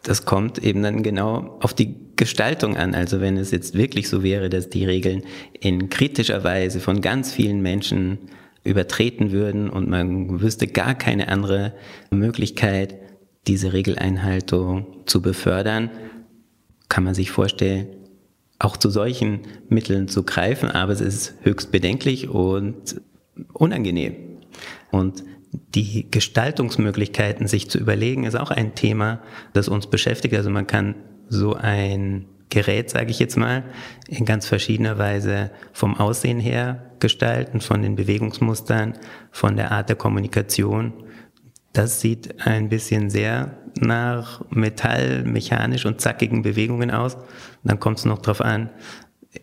Das 0.03 0.25
kommt 0.25 0.59
eben 0.59 0.83
dann 0.83 1.03
genau 1.03 1.59
auf 1.61 1.75
die 1.75 1.95
Gestaltung 2.17 2.77
an. 2.77 2.95
Also 2.95 3.21
wenn 3.21 3.37
es 3.37 3.51
jetzt 3.51 3.75
wirklich 3.75 4.09
so 4.09 4.23
wäre, 4.23 4.49
dass 4.49 4.71
die 4.71 4.85
Regeln 4.85 5.23
in 5.61 5.91
kritischer 5.91 6.43
Weise 6.45 6.81
von 6.81 7.01
ganz 7.01 7.33
vielen 7.33 7.61
Menschen 7.61 8.19
übertreten 8.65 9.31
würden 9.33 9.71
und 9.71 9.89
man 9.89 10.41
wüsste 10.41 10.67
gar 10.67 10.95
keine 10.95 11.29
andere 11.29 11.75
Möglichkeit, 12.11 12.97
diese 13.47 13.73
Regeleinhaltung 13.73 14.87
zu 15.07 15.23
befördern, 15.23 15.91
kann 16.89 17.05
man 17.05 17.15
sich 17.15 17.31
vorstellen, 17.31 17.89
auch 18.59 18.77
zu 18.77 18.91
solchen 18.91 19.41
Mitteln 19.69 20.09
zu 20.09 20.25
greifen, 20.25 20.71
aber 20.71 20.93
es 20.93 21.01
ist 21.01 21.35
höchst 21.43 21.71
bedenklich 21.71 22.29
und 22.29 23.01
unangenehm. 23.53 24.17
Und 24.91 25.23
die 25.75 26.11
Gestaltungsmöglichkeiten 26.11 27.47
sich 27.47 27.71
zu 27.71 27.79
überlegen, 27.79 28.25
ist 28.25 28.35
auch 28.35 28.51
ein 28.51 28.75
Thema, 28.75 29.23
das 29.53 29.69
uns 29.69 29.87
beschäftigt. 29.87 30.35
Also 30.35 30.51
man 30.51 30.67
kann 30.67 30.97
so 31.29 31.55
ein 31.55 32.27
Gerät, 32.51 32.91
sage 32.91 33.11
ich 33.11 33.19
jetzt 33.19 33.37
mal, 33.37 33.65
in 34.09 34.25
ganz 34.25 34.47
verschiedener 34.47 34.99
Weise 34.99 35.51
vom 35.73 35.95
Aussehen 35.97 36.41
her 36.41 36.93
gestalten, 36.99 37.61
von 37.61 37.83
den 37.83 37.95
Bewegungsmustern, 37.95 38.95
von 39.31 39.57
der 39.57 39.71
Art 39.71 39.89
der 39.89 39.97
Kommunikation 39.97 40.93
das 41.73 42.01
sieht 42.01 42.47
ein 42.47 42.69
bisschen 42.69 43.11
sehr 43.11 43.59
nach 43.81 44.43
Metall, 44.51 45.23
mechanisch 45.25 45.87
und 45.87 46.01
zackigen 46.01 46.43
Bewegungen 46.43 46.91
aus. 46.91 47.17
dann 47.63 47.79
kommt 47.79 47.99
es 47.99 48.05
noch 48.05 48.19
darauf 48.19 48.41
an, 48.41 48.71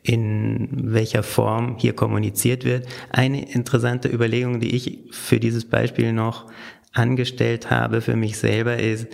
in 0.01 0.69
welcher 0.93 1.23
Form 1.23 1.77
hier 1.77 1.93
kommuniziert 1.93 2.65
wird. 2.65 2.87
Eine 3.11 3.49
interessante 3.51 4.09
Überlegung, 4.09 4.59
die 4.59 4.75
ich 4.75 4.99
für 5.11 5.39
dieses 5.39 5.65
Beispiel 5.65 6.11
noch 6.11 6.47
angestellt 6.91 7.69
habe 7.69 8.01
für 8.01 8.15
mich 8.15 8.37
selber 8.37 8.77
ist, 8.77 9.07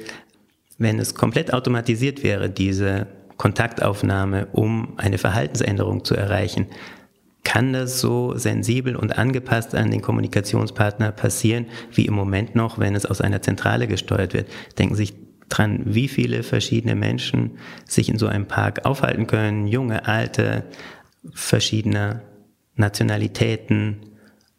wenn 0.77 1.00
es 1.00 1.13
komplett 1.15 1.53
automatisiert 1.53 2.24
wäre, 2.24 2.50
diese 2.50 3.08
Kontaktaufnahme, 3.38 4.48
um 4.51 4.94
eine 4.98 5.18
Verhaltensänderung 5.18 6.06
zu 6.06 6.15
erreichen, 6.15 6.68
kann 7.44 7.74
das 7.74 8.00
so 8.00 8.38
sensibel 8.38 8.96
und 8.96 9.18
angepasst 9.18 9.74
an 9.74 9.92
den 9.92 10.02
Kommunikationspartner 10.02 11.12
passieren, 11.12 11.66
wie 11.92 12.06
im 12.06 12.14
Moment 12.14 12.56
noch, 12.56 12.78
wenn 12.78 12.96
es 12.96 13.06
aus 13.06 13.22
einer 13.22 13.42
Zentrale 13.42 13.88
gesteuert 13.88 14.34
wird. 14.34 14.48
Denken 14.78 14.96
Sie 14.96 15.06
sich 15.06 15.14
dran, 15.50 15.82
wie 15.86 16.08
viele 16.08 16.44
verschiedene 16.44 16.96
Menschen 16.96 17.58
sich 17.86 18.10
in 18.10 18.18
so 18.18 18.28
einem 18.28 18.48
Park 18.48 18.86
aufhalten 18.86 19.28
können, 19.28 19.68
junge, 19.68 20.08
alte, 20.08 20.66
verschiedene 21.34 22.22
Nationalitäten, 22.76 23.98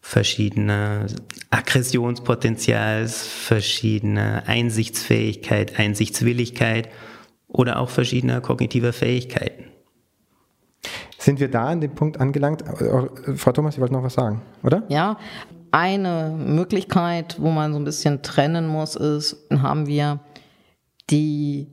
verschiedene 0.01 1.07
Aggressionspotenzials, 1.51 3.27
verschiedene 3.27 4.47
Einsichtsfähigkeit, 4.47 5.79
Einsichtswilligkeit 5.79 6.89
oder 7.49 7.79
auch 7.79 7.91
verschiedene 7.91 8.41
kognitive 8.41 8.93
Fähigkeiten. 8.93 9.72
Sind 11.23 11.39
wir 11.39 11.49
da 11.49 11.67
an 11.67 11.81
dem 11.81 11.95
Punkt 11.95 12.21
angelangt? 12.21 12.63
Äh, 12.63 13.37
Frau 13.37 13.53
Thomas, 13.53 13.77
Sie 13.77 13.81
wollten 13.81 13.95
noch 13.95 14.03
was 14.03 14.15
sagen, 14.15 14.43
oder? 14.65 14.83
Ja, 14.89 15.19
eine 15.71 16.35
Möglichkeit, 16.37 17.37
wo 17.39 17.51
man 17.51 17.73
so 17.73 17.79
ein 17.79 17.85
bisschen 17.85 18.23
trennen 18.23 18.67
muss, 18.67 18.97
ist, 18.97 19.37
haben 19.51 19.87
wir 19.87 20.19
die 21.11 21.69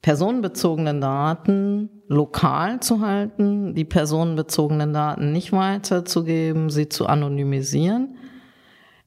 personenbezogenen 0.00 1.02
Daten 1.02 1.90
lokal 2.08 2.80
zu 2.80 3.00
halten, 3.00 3.74
die 3.74 3.84
personenbezogenen 3.84 4.94
Daten 4.94 5.32
nicht 5.32 5.52
weiterzugeben, 5.52 6.70
sie 6.70 6.88
zu 6.88 7.06
anonymisieren. 7.06 8.16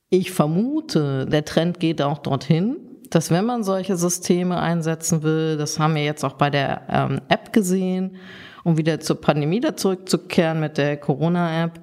Ich 0.10 0.32
vermute, 0.32 1.26
der 1.26 1.44
Trend 1.44 1.80
geht 1.80 2.04
auch 2.04 2.20
dorthin, 2.20 2.78
dass 3.10 3.32
wenn 3.32 3.46
man 3.46 3.64
solche 3.64 3.98
Systeme 3.98 4.60
einsetzen 4.60 5.24
will, 5.24 5.58
das 5.58 5.80
haben 5.80 5.96
wir 5.96 6.04
jetzt 6.04 6.24
auch 6.24 6.34
bei 6.34 6.52
der 6.52 6.84
ähm, 6.88 7.22
App 7.30 7.52
gesehen, 7.52 8.18
um 8.68 8.78
wieder 8.78 9.00
zur 9.00 9.22
Pandemie 9.22 9.62
da 9.62 9.78
zurückzukehren 9.78 10.60
mit 10.60 10.78
der 10.78 10.98
Corona-App, 10.98 11.80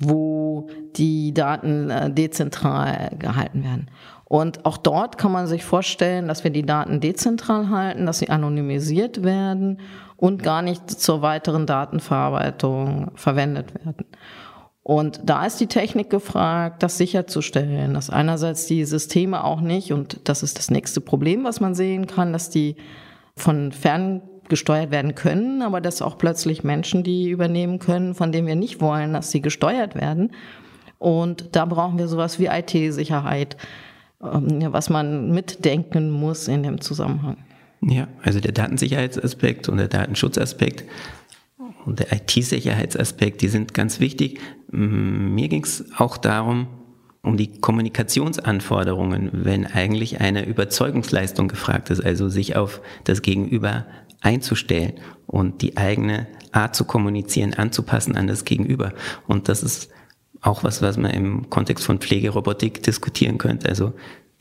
wo 0.00 0.68
die 0.94 1.34
Daten 1.34 1.90
äh, 1.90 2.08
dezentral 2.08 3.10
gehalten 3.18 3.64
werden. 3.64 3.90
Und 4.26 4.64
auch 4.64 4.76
dort 4.76 5.18
kann 5.18 5.32
man 5.32 5.48
sich 5.48 5.64
vorstellen, 5.64 6.28
dass 6.28 6.44
wir 6.44 6.52
die 6.52 6.64
Daten 6.64 7.00
dezentral 7.00 7.68
halten, 7.68 8.06
dass 8.06 8.20
sie 8.20 8.30
anonymisiert 8.30 9.24
werden 9.24 9.80
und 10.16 10.44
gar 10.44 10.62
nicht 10.62 10.88
zur 10.88 11.20
weiteren 11.20 11.66
Datenverarbeitung 11.66 13.10
verwendet 13.16 13.74
werden. 13.74 14.06
Und 14.84 15.20
da 15.24 15.44
ist 15.44 15.58
die 15.58 15.66
Technik 15.66 16.10
gefragt, 16.10 16.84
das 16.84 16.96
sicherzustellen, 16.96 17.92
dass 17.94 18.08
einerseits 18.08 18.66
die 18.66 18.84
Systeme 18.84 19.42
auch 19.42 19.60
nicht, 19.60 19.92
und 19.92 20.20
das 20.28 20.44
ist 20.44 20.58
das 20.58 20.70
nächste 20.70 21.00
Problem, 21.00 21.42
was 21.42 21.58
man 21.58 21.74
sehen 21.74 22.06
kann, 22.06 22.32
dass 22.32 22.50
die 22.50 22.76
von 23.34 23.72
fern 23.72 24.22
gesteuert 24.50 24.90
werden 24.90 25.14
können, 25.14 25.62
aber 25.62 25.80
dass 25.80 26.02
auch 26.02 26.18
plötzlich 26.18 26.62
Menschen 26.62 27.02
die 27.02 27.30
übernehmen 27.30 27.78
können, 27.78 28.14
von 28.14 28.32
denen 28.32 28.46
wir 28.46 28.56
nicht 28.56 28.82
wollen, 28.82 29.14
dass 29.14 29.30
sie 29.30 29.40
gesteuert 29.40 29.94
werden. 29.94 30.32
Und 30.98 31.56
da 31.56 31.64
brauchen 31.64 31.98
wir 31.98 32.08
sowas 32.08 32.38
wie 32.38 32.46
IT-Sicherheit, 32.46 33.56
ähm, 34.22 34.66
was 34.70 34.90
man 34.90 35.30
mitdenken 35.30 36.10
muss 36.10 36.46
in 36.46 36.62
dem 36.62 36.82
Zusammenhang. 36.82 37.38
Ja, 37.80 38.08
also 38.22 38.40
der 38.40 38.52
Datensicherheitsaspekt 38.52 39.70
und 39.70 39.78
der 39.78 39.88
Datenschutzaspekt 39.88 40.84
und 41.86 42.00
der 42.00 42.12
IT-Sicherheitsaspekt, 42.12 43.40
die 43.40 43.48
sind 43.48 43.72
ganz 43.72 44.00
wichtig. 44.00 44.38
Mir 44.70 45.48
ging 45.48 45.64
es 45.64 45.86
auch 45.96 46.18
darum, 46.18 46.66
um 47.22 47.36
die 47.36 47.60
Kommunikationsanforderungen, 47.60 49.30
wenn 49.32 49.66
eigentlich 49.66 50.20
eine 50.20 50.46
Überzeugungsleistung 50.46 51.48
gefragt 51.48 51.90
ist, 51.90 52.04
also 52.04 52.28
sich 52.28 52.56
auf 52.56 52.80
das 53.04 53.22
Gegenüber 53.22 53.86
einzustellen 54.20 54.94
und 55.26 55.62
die 55.62 55.76
eigene 55.76 56.26
Art 56.52 56.74
zu 56.74 56.84
kommunizieren 56.84 57.54
anzupassen 57.54 58.16
an 58.16 58.26
das 58.26 58.44
Gegenüber. 58.44 58.92
Und 59.26 59.48
das 59.48 59.62
ist 59.62 59.90
auch 60.40 60.64
was, 60.64 60.82
was 60.82 60.96
man 60.96 61.10
im 61.10 61.50
Kontext 61.50 61.84
von 61.84 61.98
Pflegerobotik 61.98 62.82
diskutieren 62.82 63.38
könnte. 63.38 63.68
Also 63.68 63.92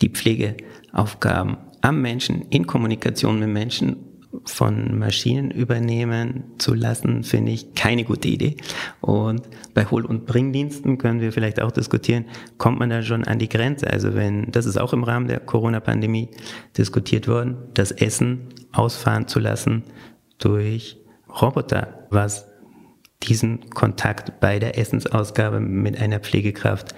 die 0.01 0.09
Pflegeaufgaben 0.09 1.57
am 1.81 2.01
Menschen, 2.01 2.43
in 2.49 2.67
Kommunikation 2.67 3.39
mit 3.39 3.49
Menschen 3.49 3.97
von 4.45 4.97
Maschinen 4.97 5.51
übernehmen 5.51 6.43
zu 6.57 6.73
lassen, 6.73 7.23
finde 7.23 7.51
ich 7.51 7.73
keine 7.73 8.03
gute 8.03 8.27
Idee. 8.27 8.57
Und 9.01 9.49
bei 9.73 9.85
Hol- 9.85 10.05
und 10.05 10.25
Bringdiensten 10.25 10.97
können 10.97 11.19
wir 11.19 11.31
vielleicht 11.31 11.61
auch 11.61 11.71
diskutieren, 11.71 12.25
kommt 12.57 12.79
man 12.79 12.89
da 12.89 13.01
schon 13.01 13.25
an 13.25 13.39
die 13.39 13.49
Grenze? 13.49 13.89
Also 13.89 14.13
wenn, 14.13 14.51
das 14.51 14.65
ist 14.65 14.77
auch 14.77 14.93
im 14.93 15.03
Rahmen 15.03 15.27
der 15.27 15.39
Corona-Pandemie 15.39 16.29
diskutiert 16.77 17.27
worden, 17.27 17.57
das 17.73 17.91
Essen 17.91 18.49
ausfahren 18.71 19.27
zu 19.27 19.39
lassen 19.39 19.83
durch 20.37 20.97
Roboter, 21.41 22.07
was 22.09 22.47
diesen 23.23 23.69
Kontakt 23.71 24.39
bei 24.39 24.59
der 24.59 24.77
Essensausgabe 24.77 25.59
mit 25.59 25.99
einer 25.99 26.19
Pflegekraft 26.19 26.95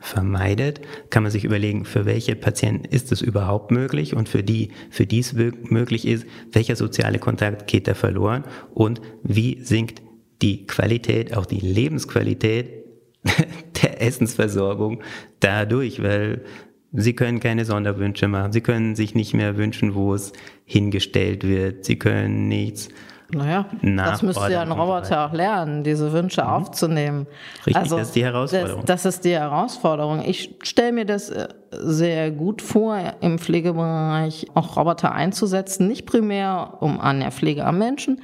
vermeidet, 0.00 0.80
kann 1.10 1.22
man 1.22 1.32
sich 1.32 1.44
überlegen, 1.44 1.84
für 1.84 2.06
welche 2.06 2.36
Patienten 2.36 2.84
ist 2.84 3.12
es 3.12 3.20
überhaupt 3.20 3.70
möglich 3.70 4.14
und 4.14 4.28
für 4.28 4.42
die, 4.42 4.70
für 4.90 5.06
die 5.06 5.18
es 5.18 5.34
möglich 5.34 6.06
ist, 6.06 6.26
welcher 6.52 6.76
soziale 6.76 7.18
Kontakt 7.18 7.66
geht 7.66 7.88
da 7.88 7.94
verloren 7.94 8.44
und 8.72 9.00
wie 9.22 9.60
sinkt 9.62 10.02
die 10.42 10.66
Qualität, 10.66 11.36
auch 11.36 11.46
die 11.46 11.60
Lebensqualität 11.60 12.84
der 13.82 14.00
Essensversorgung 14.00 15.02
dadurch, 15.40 16.02
weil 16.02 16.44
Sie 16.92 17.12
können 17.14 17.38
keine 17.38 17.64
Sonderwünsche 17.64 18.26
machen. 18.26 18.52
Sie 18.52 18.62
können 18.62 18.96
sich 18.96 19.14
nicht 19.14 19.32
mehr 19.32 19.56
wünschen, 19.56 19.94
wo 19.94 20.12
es 20.12 20.32
hingestellt 20.64 21.46
wird. 21.46 21.84
Sie 21.84 21.96
können 21.96 22.48
nichts 22.48 22.88
naja, 23.32 23.66
das 23.82 24.22
müsste 24.22 24.52
ja 24.52 24.62
ein 24.62 24.72
Roboter 24.72 25.26
auch 25.26 25.32
lernen, 25.32 25.84
diese 25.84 26.12
Wünsche 26.12 26.42
mhm. 26.42 26.48
aufzunehmen. 26.48 27.26
Richtig, 27.66 27.76
also, 27.76 27.98
das 27.98 28.08
ist 28.08 28.16
die 28.16 28.24
Herausforderung. 28.24 28.84
Das, 28.86 29.02
das 29.02 29.14
ist 29.14 29.24
die 29.24 29.32
Herausforderung. 29.32 30.22
Ich 30.24 30.56
stelle 30.62 30.92
mir 30.92 31.04
das 31.06 31.30
äh, 31.30 31.48
sehr 31.70 32.30
gut 32.30 32.62
vor, 32.62 32.98
im 33.20 33.38
Pflegebereich 33.38 34.46
auch 34.54 34.76
Roboter 34.76 35.12
einzusetzen, 35.12 35.86
nicht 35.86 36.06
primär 36.06 36.74
um 36.80 37.00
an 37.00 37.20
der 37.20 37.30
Pflege 37.30 37.64
am 37.64 37.78
Menschen, 37.78 38.20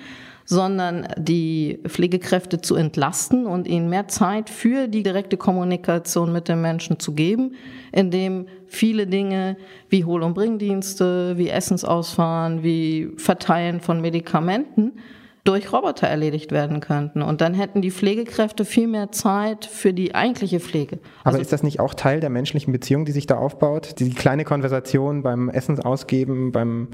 sondern 0.47 1.09
die 1.19 1.81
Pflegekräfte 1.87 2.61
zu 2.61 2.77
entlasten 2.77 3.47
und 3.47 3.67
ihnen 3.67 3.91
mehr 3.91 4.09
Zeit 4.09 4.49
für 4.49 4.87
die 4.87 5.03
direkte 5.03 5.37
Kommunikation 5.37 6.33
mit 6.33 6.49
den 6.49 6.63
Menschen 6.63 6.99
zu 7.01 7.13
geben, 7.13 7.55
indem 7.93 8.47
viele 8.67 9.07
Dinge 9.07 9.57
wie 9.91 10.05
Hohl- 10.05 10.23
und 10.23 10.35
Bringdienste, 10.35 11.37
wie 11.37 11.51
Essensausfahren, 11.51 12.63
wie 12.63 13.11
Verteilen 13.17 13.81
von 13.81 14.01
Medikamenten 14.01 14.93
durch 15.43 15.73
Roboter 15.73 16.09
erledigt 16.09 16.53
werden 16.53 16.81
könnten. 16.81 17.23
Und 17.23 17.41
dann 17.41 17.55
hätten 17.55 17.83
die 17.83 17.91
Pflegekräfte 17.91 18.65
viel 18.65 18.89
mehr 18.89 19.13
Zeit 19.13 19.65
für 19.65 19.93
die 19.93 20.15
eigentliche 20.15 20.61
Pflege. 20.61 20.99
Aber 21.21 21.29
also 21.29 21.41
ist 21.41 21.53
das 21.53 21.63
nicht 21.63 21.81
auch 21.81 21.95
Teil 21.95 22.21
der 22.21 22.31
menschlichen 22.31 22.73
Beziehung, 22.73 23.05
die 23.05 23.13
sich 23.13 23.27
da 23.27 23.37
aufbaut? 23.37 23.99
Die 23.99 24.11
kleine 24.11 24.45
Konversation 24.45 25.23
beim 25.23 25.49
Essensausgeben, 25.49 26.53
beim 26.53 26.89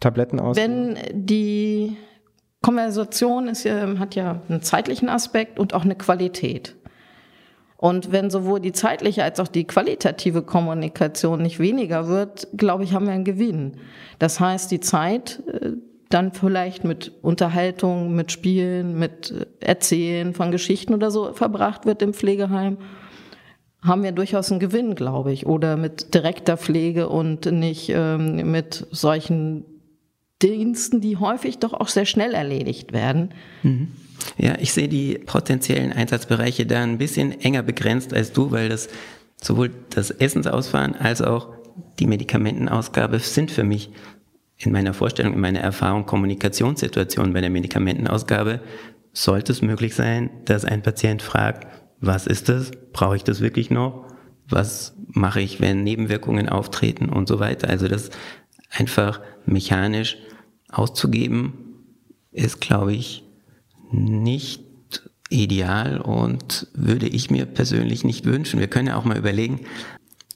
Tabletten 0.00 0.40
ausgeben? 0.40 0.96
Wenn 0.96 1.26
die 1.26 1.96
Konversation 2.66 3.46
ist 3.46 3.62
ja, 3.62 3.96
hat 4.00 4.16
ja 4.16 4.40
einen 4.48 4.60
zeitlichen 4.60 5.08
Aspekt 5.08 5.60
und 5.60 5.72
auch 5.72 5.84
eine 5.84 5.94
Qualität. 5.94 6.74
Und 7.76 8.10
wenn 8.10 8.28
sowohl 8.28 8.58
die 8.58 8.72
zeitliche 8.72 9.22
als 9.22 9.38
auch 9.38 9.46
die 9.46 9.68
qualitative 9.68 10.42
Kommunikation 10.42 11.42
nicht 11.42 11.60
weniger 11.60 12.08
wird, 12.08 12.48
glaube 12.56 12.82
ich, 12.82 12.92
haben 12.92 13.06
wir 13.06 13.12
einen 13.12 13.22
Gewinn. 13.22 13.74
Das 14.18 14.40
heißt, 14.40 14.68
die 14.72 14.80
Zeit 14.80 15.44
äh, 15.46 15.74
dann 16.08 16.32
vielleicht 16.32 16.82
mit 16.82 17.12
Unterhaltung, 17.22 18.16
mit 18.16 18.32
Spielen, 18.32 18.98
mit 18.98 19.30
äh, 19.30 19.46
Erzählen 19.64 20.34
von 20.34 20.50
Geschichten 20.50 20.92
oder 20.92 21.12
so 21.12 21.34
verbracht 21.34 21.86
wird 21.86 22.02
im 22.02 22.14
Pflegeheim, 22.14 22.78
haben 23.80 24.02
wir 24.02 24.10
durchaus 24.10 24.50
einen 24.50 24.58
Gewinn, 24.58 24.96
glaube 24.96 25.32
ich. 25.32 25.46
Oder 25.46 25.76
mit 25.76 26.14
direkter 26.14 26.56
Pflege 26.56 27.08
und 27.08 27.46
nicht 27.46 27.92
ähm, 27.94 28.50
mit 28.50 28.88
solchen 28.90 29.75
Diensten, 30.42 31.00
die 31.00 31.16
häufig 31.16 31.58
doch 31.58 31.72
auch 31.72 31.88
sehr 31.88 32.04
schnell 32.04 32.34
erledigt 32.34 32.92
werden. 32.92 33.32
Mhm. 33.62 33.92
Ja, 34.38 34.56
ich 34.58 34.72
sehe 34.72 34.88
die 34.88 35.18
potenziellen 35.18 35.92
Einsatzbereiche 35.92 36.66
da 36.66 36.82
ein 36.82 36.98
bisschen 36.98 37.40
enger 37.40 37.62
begrenzt 37.62 38.12
als 38.12 38.32
du, 38.32 38.50
weil 38.50 38.68
das 38.68 38.88
sowohl 39.40 39.70
das 39.90 40.10
Essensausfahren 40.10 40.94
als 40.94 41.22
auch 41.22 41.54
die 41.98 42.06
Medikamentenausgabe 42.06 43.18
sind 43.18 43.50
für 43.50 43.64
mich 43.64 43.90
in 44.58 44.72
meiner 44.72 44.94
Vorstellung, 44.94 45.34
in 45.34 45.40
meiner 45.40 45.60
Erfahrung 45.60 46.06
Kommunikationssituationen 46.06 47.32
bei 47.32 47.40
der 47.40 47.50
Medikamentenausgabe. 47.50 48.60
Sollte 49.12 49.52
es 49.52 49.62
möglich 49.62 49.94
sein, 49.94 50.30
dass 50.44 50.64
ein 50.64 50.82
Patient 50.82 51.22
fragt, 51.22 51.66
was 52.00 52.26
ist 52.26 52.48
das? 52.48 52.70
Brauche 52.92 53.16
ich 53.16 53.24
das 53.24 53.40
wirklich 53.40 53.70
noch? 53.70 54.06
Was 54.48 54.94
mache 55.08 55.40
ich, 55.40 55.60
wenn 55.60 55.82
Nebenwirkungen 55.82 56.48
auftreten 56.48 57.08
und 57.08 57.26
so 57.26 57.40
weiter? 57.40 57.68
Also 57.68 57.88
das 57.88 58.10
einfach 58.70 59.20
mechanisch 59.44 60.18
auszugeben, 60.68 61.54
ist, 62.32 62.60
glaube 62.60 62.94
ich, 62.94 63.24
nicht 63.90 64.62
ideal 65.30 66.00
und 66.00 66.68
würde 66.74 67.08
ich 67.08 67.30
mir 67.30 67.46
persönlich 67.46 68.04
nicht 68.04 68.24
wünschen. 68.24 68.60
Wir 68.60 68.68
können 68.68 68.88
ja 68.88 68.96
auch 68.96 69.04
mal 69.04 69.18
überlegen, 69.18 69.60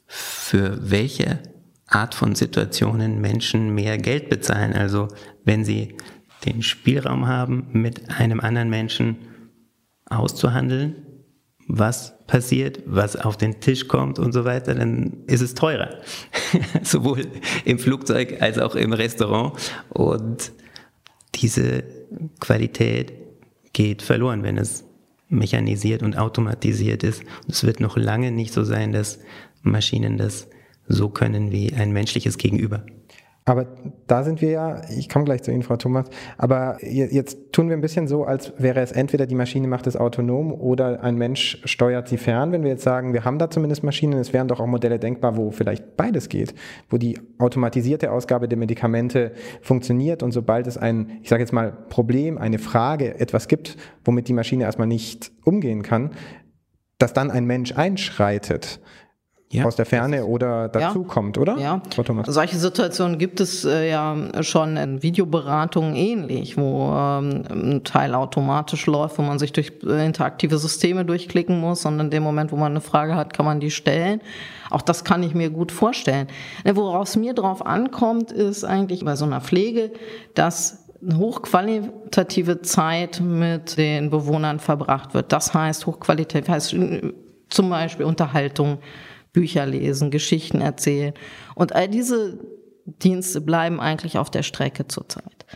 für 0.06 0.90
welche 0.90 1.38
Art 1.86 2.14
von 2.14 2.34
Situationen 2.34 3.20
Menschen 3.20 3.74
mehr 3.74 3.98
Geld 3.98 4.28
bezahlen. 4.28 4.72
Also 4.72 5.08
wenn 5.44 5.64
sie 5.64 5.96
den 6.44 6.62
Spielraum 6.62 7.26
haben, 7.26 7.68
mit 7.72 8.10
einem 8.10 8.40
anderen 8.40 8.70
Menschen 8.70 9.16
auszuhandeln, 10.06 10.96
was 11.72 12.14
passiert, 12.26 12.80
was 12.86 13.16
auf 13.16 13.36
den 13.36 13.60
Tisch 13.60 13.88
kommt 13.88 14.18
und 14.18 14.32
so 14.32 14.44
weiter, 14.44 14.74
dann 14.74 15.24
ist 15.26 15.40
es 15.40 15.54
teurer. 15.54 15.98
Sowohl 16.82 17.26
im 17.64 17.78
Flugzeug 17.78 18.40
als 18.40 18.58
auch 18.58 18.74
im 18.74 18.92
Restaurant. 18.92 19.52
Und 19.88 20.52
diese 21.36 21.84
Qualität 22.40 23.12
geht 23.72 24.02
verloren, 24.02 24.42
wenn 24.42 24.58
es 24.58 24.84
mechanisiert 25.28 26.02
und 26.02 26.18
automatisiert 26.18 27.04
ist. 27.04 27.22
Es 27.48 27.64
wird 27.64 27.80
noch 27.80 27.96
lange 27.96 28.32
nicht 28.32 28.52
so 28.52 28.64
sein, 28.64 28.92
dass 28.92 29.20
Maschinen 29.62 30.16
das 30.16 30.48
so 30.88 31.08
können 31.08 31.52
wie 31.52 31.72
ein 31.72 31.92
menschliches 31.92 32.36
Gegenüber. 32.36 32.84
Aber 33.50 33.66
da 34.06 34.22
sind 34.22 34.40
wir 34.40 34.50
ja, 34.50 34.82
ich 34.96 35.08
komme 35.08 35.24
gleich 35.24 35.42
zu 35.42 35.50
Ihnen, 35.50 35.64
Frau 35.64 35.74
Thomas, 35.74 36.06
aber 36.38 36.76
jetzt 36.84 37.50
tun 37.50 37.68
wir 37.68 37.76
ein 37.76 37.80
bisschen 37.80 38.06
so, 38.06 38.22
als 38.22 38.52
wäre 38.58 38.78
es 38.78 38.92
entweder 38.92 39.26
die 39.26 39.34
Maschine 39.34 39.66
macht 39.66 39.88
es 39.88 39.96
autonom 39.96 40.52
oder 40.52 41.02
ein 41.02 41.16
Mensch 41.16 41.60
steuert 41.64 42.06
sie 42.06 42.16
fern. 42.16 42.52
Wenn 42.52 42.62
wir 42.62 42.70
jetzt 42.70 42.84
sagen, 42.84 43.12
wir 43.12 43.24
haben 43.24 43.40
da 43.40 43.50
zumindest 43.50 43.82
Maschinen, 43.82 44.20
es 44.20 44.32
wären 44.32 44.46
doch 44.46 44.60
auch 44.60 44.68
Modelle 44.68 45.00
denkbar, 45.00 45.36
wo 45.36 45.50
vielleicht 45.50 45.96
beides 45.96 46.28
geht, 46.28 46.54
wo 46.90 46.96
die 46.96 47.18
automatisierte 47.38 48.12
Ausgabe 48.12 48.46
der 48.46 48.56
Medikamente 48.56 49.32
funktioniert 49.62 50.22
und 50.22 50.30
sobald 50.30 50.68
es 50.68 50.78
ein, 50.78 51.18
ich 51.20 51.28
sage 51.28 51.42
jetzt 51.42 51.52
mal, 51.52 51.72
Problem, 51.88 52.38
eine 52.38 52.60
Frage, 52.60 53.18
etwas 53.18 53.48
gibt, 53.48 53.76
womit 54.04 54.28
die 54.28 54.32
Maschine 54.32 54.62
erstmal 54.62 54.86
nicht 54.86 55.32
umgehen 55.44 55.82
kann, 55.82 56.10
dass 56.98 57.14
dann 57.14 57.32
ein 57.32 57.46
Mensch 57.46 57.72
einschreitet 57.76 58.78
ja. 59.52 59.64
aus 59.64 59.76
der 59.76 59.86
Ferne 59.86 60.24
oder 60.24 60.68
dazu 60.68 61.02
ja. 61.02 61.08
kommt, 61.08 61.36
oder? 61.36 61.58
Ja, 61.58 61.82
solche 62.26 62.56
Situationen 62.56 63.18
gibt 63.18 63.40
es 63.40 63.64
äh, 63.64 63.90
ja 63.90 64.16
schon 64.42 64.76
in 64.76 65.02
Videoberatungen 65.02 65.96
ähnlich, 65.96 66.56
wo 66.56 66.92
ähm, 66.92 67.42
ein 67.50 67.84
Teil 67.84 68.14
automatisch 68.14 68.86
läuft, 68.86 69.18
wo 69.18 69.22
man 69.22 69.40
sich 69.40 69.52
durch 69.52 69.72
äh, 69.84 70.06
interaktive 70.06 70.56
Systeme 70.58 71.04
durchklicken 71.04 71.60
muss 71.60 71.84
und 71.84 71.98
in 71.98 72.10
dem 72.10 72.22
Moment, 72.22 72.52
wo 72.52 72.56
man 72.56 72.72
eine 72.72 72.80
Frage 72.80 73.16
hat, 73.16 73.34
kann 73.34 73.44
man 73.44 73.58
die 73.58 73.72
stellen. 73.72 74.20
Auch 74.70 74.82
das 74.82 75.02
kann 75.02 75.24
ich 75.24 75.34
mir 75.34 75.50
gut 75.50 75.72
vorstellen. 75.72 76.28
Äh, 76.62 76.76
woraus 76.76 77.10
es 77.10 77.16
mir 77.16 77.34
drauf 77.34 77.66
ankommt, 77.66 78.30
ist 78.30 78.64
eigentlich 78.64 79.04
bei 79.04 79.16
so 79.16 79.24
einer 79.24 79.40
Pflege, 79.40 79.90
dass 80.34 80.86
hochqualitative 81.12 82.62
Zeit 82.62 83.20
mit 83.20 83.76
den 83.78 84.10
Bewohnern 84.10 84.60
verbracht 84.60 85.14
wird. 85.14 85.32
Das 85.32 85.54
heißt, 85.54 85.86
hochqualitativ 85.86 86.48
heißt 86.48 86.74
äh, 86.74 87.12
zum 87.48 87.68
Beispiel 87.68 88.06
Unterhaltung, 88.06 88.78
Bücher 89.32 89.66
lesen, 89.66 90.10
Geschichten 90.10 90.60
erzählen. 90.60 91.14
Und 91.54 91.74
all 91.74 91.88
diese 91.88 92.38
Dienste 92.86 93.40
bleiben 93.40 93.80
eigentlich 93.80 94.18
auf 94.18 94.30
der 94.30 94.42
Strecke 94.42 94.88
zurzeit. 94.88 95.46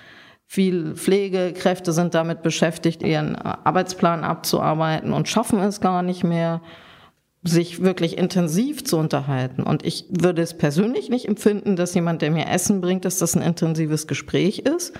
Viel 0.47 0.95
Pflegekräfte 0.95 1.93
sind 1.93 2.15
damit 2.15 2.43
beschäftigt, 2.43 3.03
ihren 3.03 3.35
Arbeitsplan 3.37 4.23
abzuarbeiten 4.25 5.13
und 5.13 5.29
schaffen 5.29 5.59
es 5.61 5.81
gar 5.81 6.03
nicht 6.03 6.23
mehr, 6.23 6.61
sich 7.43 7.83
wirklich 7.83 8.17
intensiv 8.17 8.85
zu 8.85 8.97
unterhalten. 8.97 9.63
Und 9.63 9.85
ich 9.85 10.07
würde 10.09 10.43
es 10.43 10.57
persönlich 10.57 11.11
nicht 11.11 11.29
empfinden, 11.29 11.77
dass 11.77 11.95
jemand, 11.95 12.23
der 12.23 12.31
mir 12.31 12.47
Essen 12.49 12.81
bringt, 12.81 13.05
dass 13.05 13.19
das 13.19 13.35
ein 13.35 13.43
intensives 13.43 14.07
Gespräch 14.07 14.61
ist, 14.61 14.95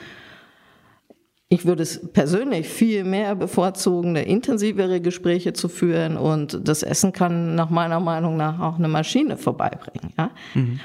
ich 1.51 1.67
würde 1.67 1.83
es 1.83 2.01
persönlich 2.13 2.69
viel 2.69 3.05
mehr 3.05 3.35
bevorzugen, 3.35 4.17
intensivere 4.17 5.01
Gespräche 5.01 5.53
zu 5.53 5.69
führen 5.69 6.17
und 6.17 6.59
das 6.67 6.83
Essen 6.83 7.13
kann 7.13 7.55
nach 7.55 7.69
meiner 7.69 8.01
Meinung 8.01 8.37
nach 8.37 8.61
auch 8.61 8.79
eine 8.79 8.89
Maschine 8.89 9.37
vorbeibringen. 9.37 10.13
Ja? 10.17 10.31
Mhm. 10.55 10.81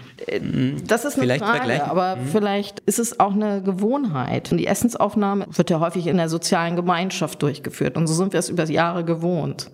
Das 0.85 1.05
ist 1.05 1.13
eine 1.15 1.23
vielleicht 1.23 1.43
Frage, 1.45 1.85
aber 1.85 2.17
mhm. 2.17 2.27
vielleicht 2.27 2.81
ist 2.81 2.99
es 2.99 3.19
auch 3.19 3.33
eine 3.33 3.63
Gewohnheit. 3.63 4.51
Und 4.51 4.57
die 4.57 4.67
Essensaufnahme 4.67 5.47
wird 5.49 5.69
ja 5.69 5.79
häufig 5.79 6.07
in 6.07 6.17
der 6.17 6.29
sozialen 6.29 6.75
Gemeinschaft 6.75 7.41
durchgeführt 7.41 7.95
und 7.95 8.07
so 8.07 8.13
sind 8.13 8.33
wir 8.33 8.39
es 8.39 8.49
über 8.49 8.65
Jahre 8.65 9.05
gewohnt. 9.05 9.71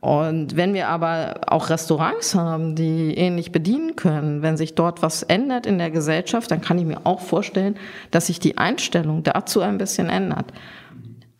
Und 0.00 0.56
wenn 0.56 0.74
wir 0.74 0.88
aber 0.88 1.40
auch 1.48 1.70
Restaurants 1.70 2.34
haben, 2.34 2.76
die 2.76 3.14
ähnlich 3.16 3.50
bedienen 3.50 3.96
können, 3.96 4.42
wenn 4.42 4.56
sich 4.56 4.76
dort 4.76 5.02
was 5.02 5.24
ändert 5.24 5.66
in 5.66 5.78
der 5.78 5.90
Gesellschaft, 5.90 6.50
dann 6.50 6.60
kann 6.60 6.78
ich 6.78 6.84
mir 6.84 7.00
auch 7.04 7.20
vorstellen, 7.20 7.76
dass 8.12 8.28
sich 8.28 8.38
die 8.38 8.58
Einstellung 8.58 9.24
dazu 9.24 9.60
ein 9.60 9.78
bisschen 9.78 10.08
ändert. 10.08 10.52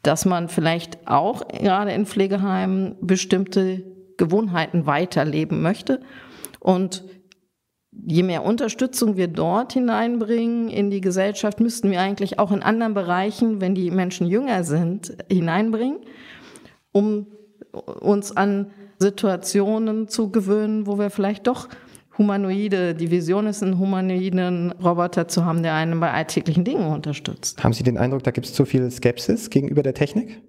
Dass 0.03 0.25
man 0.25 0.49
vielleicht 0.49 1.07
auch 1.07 1.47
gerade 1.49 1.92
in 1.92 2.05
Pflegeheimen 2.05 2.97
bestimmte 3.01 3.85
Gewohnheiten 4.16 4.87
weiterleben 4.87 5.62
möchte. 5.62 6.01
Und 6.59 7.05
je 7.92 8.25
mehr 8.25 8.44
Unterstützung 8.44 9.16
wir 9.16 9.29
dort 9.29 9.73
hineinbringen 9.73 10.68
in 10.68 10.90
die 10.90 11.01
Gesellschaft, 11.01 11.61
müssten 11.61 11.92
wir 11.92 12.01
eigentlich 12.01 12.40
auch 12.40 12.51
in 12.51 12.62
anderen 12.62 12.94
Bereichen, 12.94 13.61
wenn 13.61 13.77
die 13.77 13.92
Menschen 13.92 14.27
jünger 14.27 14.64
sind, 14.64 15.16
hineinbringen, 15.31 16.01
um 16.90 17.29
uns 17.72 18.37
an 18.37 18.70
Situationen 18.98 20.09
zu 20.09 20.31
gewöhnen, 20.31 20.87
wo 20.87 20.98
wir 20.98 21.11
vielleicht 21.11 21.46
doch 21.46 21.68
humanoide, 22.18 22.94
die 22.94 23.11
Vision 23.11 23.46
ist, 23.46 23.62
einen 23.62 23.78
humanoiden 23.78 24.72
Roboter 24.72 25.28
zu 25.28 25.44
haben, 25.44 25.62
der 25.62 25.74
einen 25.74 26.00
bei 26.00 26.11
alltäglichen 26.11 26.64
Dingen 26.64 26.87
unterstützt. 26.87 27.62
Haben 27.62 27.72
Sie 27.72 27.85
den 27.85 27.96
Eindruck, 27.96 28.24
da 28.24 28.33
gibt 28.33 28.46
es 28.46 28.54
zu 28.54 28.64
viel 28.64 28.90
Skepsis 28.90 29.50
gegenüber 29.50 29.83
der 29.83 29.94
Technik? 29.94 30.42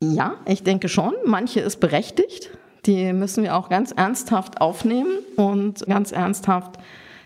Ja, 0.00 0.36
ich 0.46 0.62
denke 0.62 0.88
schon. 0.88 1.14
Manche 1.24 1.60
ist 1.60 1.80
berechtigt. 1.80 2.50
Die 2.86 3.12
müssen 3.12 3.42
wir 3.42 3.56
auch 3.56 3.68
ganz 3.68 3.90
ernsthaft 3.90 4.60
aufnehmen 4.60 5.18
und 5.36 5.84
ganz 5.86 6.12
ernsthaft 6.12 6.78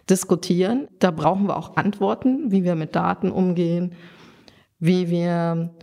diskutieren. 0.09 0.89
Da 0.99 1.11
brauchen 1.11 1.47
wir 1.47 1.57
auch 1.57 1.77
Antworten, 1.77 2.51
wie 2.51 2.65
wir 2.65 2.75
mit 2.75 2.97
Daten 2.97 3.31
umgehen, 3.31 3.93
wie 4.79 5.11
wir 5.11 5.75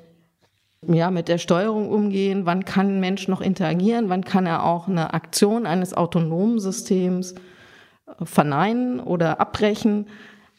ja, 0.88 1.12
mit 1.12 1.28
der 1.28 1.38
Steuerung 1.38 1.90
umgehen, 1.90 2.46
wann 2.46 2.66
kann 2.66 2.88
ein 2.88 3.00
Mensch 3.00 3.28
noch 3.28 3.42
interagieren, 3.42 4.10
wann 4.10 4.24
kann 4.24 4.46
er 4.46 4.64
auch 4.64 4.88
eine 4.88 5.14
Aktion 5.14 5.66
eines 5.66 5.94
autonomen 5.94 6.60
Systems 6.60 7.34
äh, 7.34 8.26
verneinen 8.26 9.00
oder 9.00 9.42
abbrechen. 9.42 10.08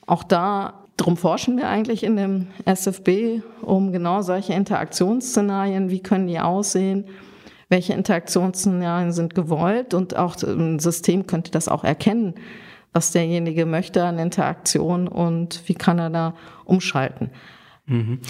Auch 0.06 0.22
da 0.22 0.74
drum 0.96 1.16
forschen 1.16 1.56
wir 1.56 1.68
eigentlich 1.68 2.02
in 2.02 2.16
dem 2.16 2.48
SFB 2.66 3.42
um 3.62 3.92
genau 3.92 4.20
solche 4.20 4.52
Interaktionsszenarien, 4.52 5.88
wie 5.88 6.02
können 6.02 6.26
die 6.26 6.40
aussehen, 6.40 7.06
welche 7.70 7.94
Interaktionsszenarien 7.94 9.12
sind 9.12 9.34
gewollt 9.34 9.94
und 9.94 10.16
auch 10.16 10.36
ein 10.42 10.78
System 10.78 11.26
könnte 11.26 11.50
das 11.50 11.68
auch 11.68 11.84
erkennen, 11.84 12.34
was 12.92 13.12
derjenige 13.12 13.64
möchte 13.64 14.04
an 14.04 14.18
Interaktion 14.18 15.08
und 15.08 15.62
wie 15.66 15.74
kann 15.74 15.98
er 15.98 16.10
da 16.10 16.34
umschalten. 16.66 17.30
Mhm. 17.86 18.20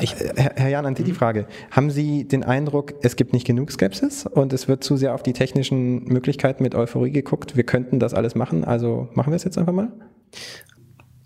Ich, 0.00 0.14
Herr, 0.14 0.52
Herr 0.56 0.68
Jan, 0.68 0.86
an 0.86 0.94
Sie 0.94 1.02
die 1.02 1.12
Frage. 1.12 1.46
Haben 1.70 1.90
Sie 1.90 2.26
den 2.26 2.44
Eindruck, 2.44 2.94
es 3.02 3.16
gibt 3.16 3.32
nicht 3.32 3.46
genug 3.46 3.72
Skepsis 3.72 4.26
und 4.26 4.52
es 4.52 4.68
wird 4.68 4.84
zu 4.84 4.96
sehr 4.96 5.14
auf 5.14 5.22
die 5.22 5.32
technischen 5.32 6.04
Möglichkeiten 6.04 6.62
mit 6.62 6.74
Euphorie 6.74 7.10
geguckt? 7.10 7.56
Wir 7.56 7.64
könnten 7.64 7.98
das 7.98 8.14
alles 8.14 8.34
machen, 8.34 8.64
also 8.64 9.08
machen 9.14 9.32
wir 9.32 9.36
es 9.36 9.44
jetzt 9.44 9.58
einfach 9.58 9.72
mal? 9.72 9.92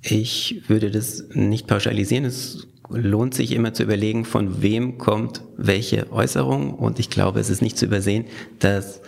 Ich 0.00 0.62
würde 0.68 0.90
das 0.90 1.28
nicht 1.34 1.66
pauschalisieren. 1.66 2.24
Es 2.24 2.66
lohnt 2.88 3.34
sich 3.34 3.52
immer 3.52 3.72
zu 3.72 3.84
überlegen, 3.84 4.24
von 4.24 4.62
wem 4.62 4.98
kommt 4.98 5.42
welche 5.56 6.10
Äußerung. 6.12 6.74
Und 6.74 6.98
ich 6.98 7.10
glaube, 7.10 7.40
es 7.40 7.50
ist 7.50 7.62
nicht 7.62 7.78
zu 7.78 7.86
übersehen, 7.86 8.24
dass 8.58 9.00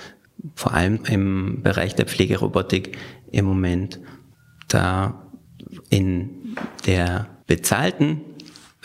vor 0.55 0.73
allem 0.73 1.01
im 1.09 1.63
Bereich 1.63 1.95
der 1.95 2.07
Pflegerobotik 2.07 2.97
im 3.31 3.45
Moment 3.45 4.01
da 4.69 5.31
in 5.91 6.57
der 6.87 7.29
bezahlten 7.47 8.21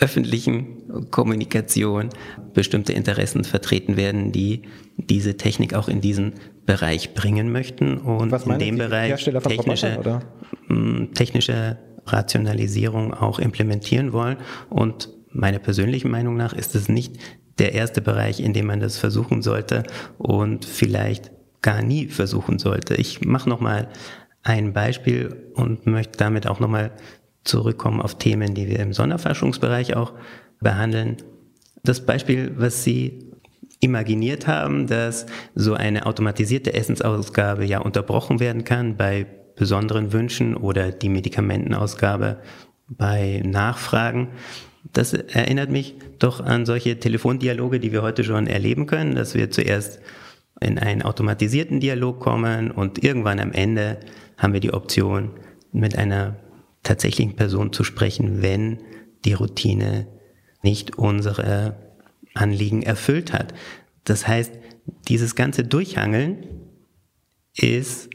öffentlichen 0.00 1.10
Kommunikation 1.10 2.08
bestimmte 2.54 2.92
Interessen 2.92 3.44
vertreten 3.44 3.96
werden, 3.96 4.32
die 4.32 4.62
diese 4.96 5.36
Technik 5.36 5.74
auch 5.74 5.88
in 5.88 6.00
diesen 6.00 6.34
Bereich 6.66 7.14
bringen 7.14 7.52
möchten 7.52 7.98
und 7.98 8.32
in 8.32 8.58
dem 8.58 8.76
Sie? 8.76 8.82
Bereich 8.82 9.24
technische, 9.24 10.20
mm, 10.68 11.12
technische 11.14 11.78
Rationalisierung 12.06 13.12
auch 13.14 13.38
implementieren 13.38 14.12
wollen. 14.12 14.38
Und 14.68 15.10
meiner 15.30 15.58
persönlichen 15.58 16.10
Meinung 16.10 16.36
nach 16.36 16.52
ist 16.52 16.74
es 16.74 16.88
nicht 16.88 17.18
der 17.58 17.74
erste 17.74 18.00
Bereich, 18.00 18.40
in 18.40 18.52
dem 18.52 18.66
man 18.66 18.80
das 18.80 18.96
versuchen 18.96 19.42
sollte 19.42 19.82
und 20.18 20.64
vielleicht 20.64 21.30
gar 21.62 21.82
nie 21.82 22.08
versuchen 22.08 22.58
sollte. 22.58 22.94
Ich 22.94 23.20
mache 23.20 23.48
nochmal 23.48 23.88
ein 24.42 24.72
Beispiel 24.72 25.52
und 25.54 25.86
möchte 25.86 26.16
damit 26.16 26.46
auch 26.46 26.60
nochmal 26.60 26.92
zurückkommen 27.44 28.00
auf 28.00 28.18
Themen, 28.18 28.54
die 28.54 28.68
wir 28.68 28.80
im 28.80 28.92
Sonderforschungsbereich 28.92 29.96
auch 29.96 30.12
behandeln. 30.60 31.16
Das 31.82 32.04
Beispiel, 32.04 32.52
was 32.56 32.84
Sie 32.84 33.30
imaginiert 33.80 34.46
haben, 34.46 34.86
dass 34.86 35.26
so 35.54 35.74
eine 35.74 36.06
automatisierte 36.06 36.74
Essensausgabe 36.74 37.64
ja 37.64 37.78
unterbrochen 37.78 38.40
werden 38.40 38.64
kann 38.64 38.96
bei 38.96 39.26
besonderen 39.56 40.12
Wünschen 40.12 40.56
oder 40.56 40.92
die 40.92 41.08
Medikamentenausgabe 41.08 42.38
bei 42.88 43.42
Nachfragen. 43.44 44.28
Das 44.92 45.12
erinnert 45.12 45.70
mich 45.70 45.94
doch 46.18 46.40
an 46.40 46.66
solche 46.66 46.98
Telefondialoge, 46.98 47.80
die 47.80 47.92
wir 47.92 48.02
heute 48.02 48.24
schon 48.24 48.46
erleben 48.46 48.86
können, 48.86 49.14
dass 49.14 49.34
wir 49.34 49.50
zuerst 49.50 50.00
in 50.60 50.78
einen 50.78 51.02
automatisierten 51.02 51.80
Dialog 51.80 52.20
kommen 52.20 52.70
und 52.70 53.02
irgendwann 53.02 53.40
am 53.40 53.52
Ende 53.52 53.98
haben 54.36 54.52
wir 54.52 54.60
die 54.60 54.72
Option, 54.72 55.30
mit 55.72 55.96
einer 55.96 56.36
tatsächlichen 56.82 57.36
Person 57.36 57.72
zu 57.72 57.84
sprechen, 57.84 58.42
wenn 58.42 58.78
die 59.24 59.34
Routine 59.34 60.06
nicht 60.62 60.96
unsere 60.98 61.76
Anliegen 62.34 62.82
erfüllt 62.82 63.32
hat. 63.32 63.54
Das 64.04 64.26
heißt, 64.26 64.52
dieses 65.08 65.34
ganze 65.34 65.64
Durchhangeln 65.64 66.46
ist 67.54 68.08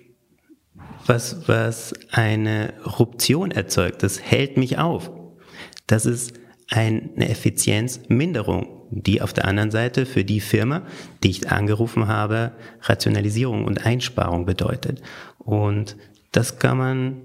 was, 1.06 1.48
was 1.48 1.94
eine 2.12 2.74
Ruption 3.00 3.52
erzeugt. 3.52 4.04
Das 4.04 4.22
hält 4.22 4.58
mich 4.58 4.78
auf. 4.78 5.12
Das 5.88 6.06
ist 6.06 6.34
eine 6.70 7.30
Effizienzminderung, 7.30 8.88
die 8.90 9.22
auf 9.22 9.34
der 9.34 9.46
anderen 9.46 9.72
Seite 9.72 10.06
für 10.06 10.24
die 10.24 10.40
Firma, 10.40 10.84
die 11.24 11.30
ich 11.30 11.52
angerufen 11.52 12.08
habe, 12.08 12.54
Rationalisierung 12.82 13.66
und 13.66 13.86
Einsparung 13.86 14.46
bedeutet. 14.46 15.02
Und 15.38 15.96
das 16.32 16.58
kann 16.58 16.78
man 16.78 17.22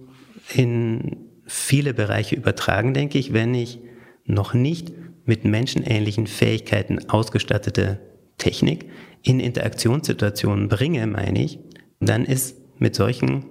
in 0.53 1.30
viele 1.51 1.95
Bereiche 1.95 2.37
übertragen, 2.37 2.95
denke 2.95 3.19
ich, 3.19 3.33
wenn 3.33 3.55
ich 3.55 3.81
noch 4.25 4.55
nicht 4.55 4.93
mit 5.25 5.45
menschenähnlichen 5.45 6.29
Fähigkeiten 6.29 7.11
ausgestattete 7.11 7.99
Technik 8.39 8.89
in 9.23 9.41
Interaktionssituationen 9.41 10.69
bringe, 10.69 11.05
meine 11.09 11.43
ich, 11.43 11.59
dann 11.99 12.25
ist 12.25 12.57
mit 12.79 12.95
solchen 12.95 13.47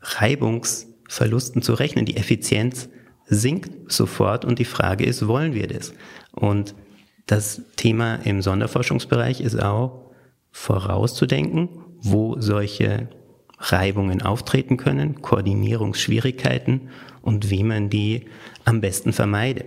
Reibungsverlusten 0.00 1.60
zu 1.60 1.74
rechnen. 1.74 2.06
Die 2.06 2.16
Effizienz 2.16 2.88
sinkt 3.26 3.92
sofort 3.92 4.46
und 4.46 4.58
die 4.58 4.64
Frage 4.64 5.04
ist, 5.04 5.28
wollen 5.28 5.52
wir 5.52 5.66
das? 5.66 5.92
Und 6.32 6.74
das 7.26 7.60
Thema 7.76 8.14
im 8.24 8.40
Sonderforschungsbereich 8.40 9.42
ist 9.42 9.62
auch 9.62 10.10
vorauszudenken, 10.52 11.68
wo 12.00 12.40
solche 12.40 13.08
Reibungen 13.58 14.22
auftreten 14.22 14.78
können, 14.78 15.20
Koordinierungsschwierigkeiten 15.20 16.88
und 17.22 17.50
wie 17.50 17.64
man 17.64 17.88
die 17.88 18.26
am 18.64 18.80
besten 18.80 19.12
vermeidet. 19.12 19.66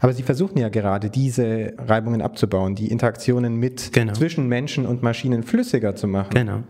Aber 0.00 0.12
Sie 0.12 0.22
versuchen 0.22 0.58
ja 0.58 0.68
gerade, 0.68 1.10
diese 1.10 1.74
Reibungen 1.78 2.20
abzubauen, 2.22 2.74
die 2.74 2.90
Interaktionen 2.90 3.56
mit 3.56 3.92
genau. 3.92 4.12
zwischen 4.12 4.48
Menschen 4.48 4.86
und 4.86 5.02
Maschinen 5.02 5.42
flüssiger 5.42 5.94
zu 5.94 6.08
machen. 6.08 6.34
Genau. 6.34 6.62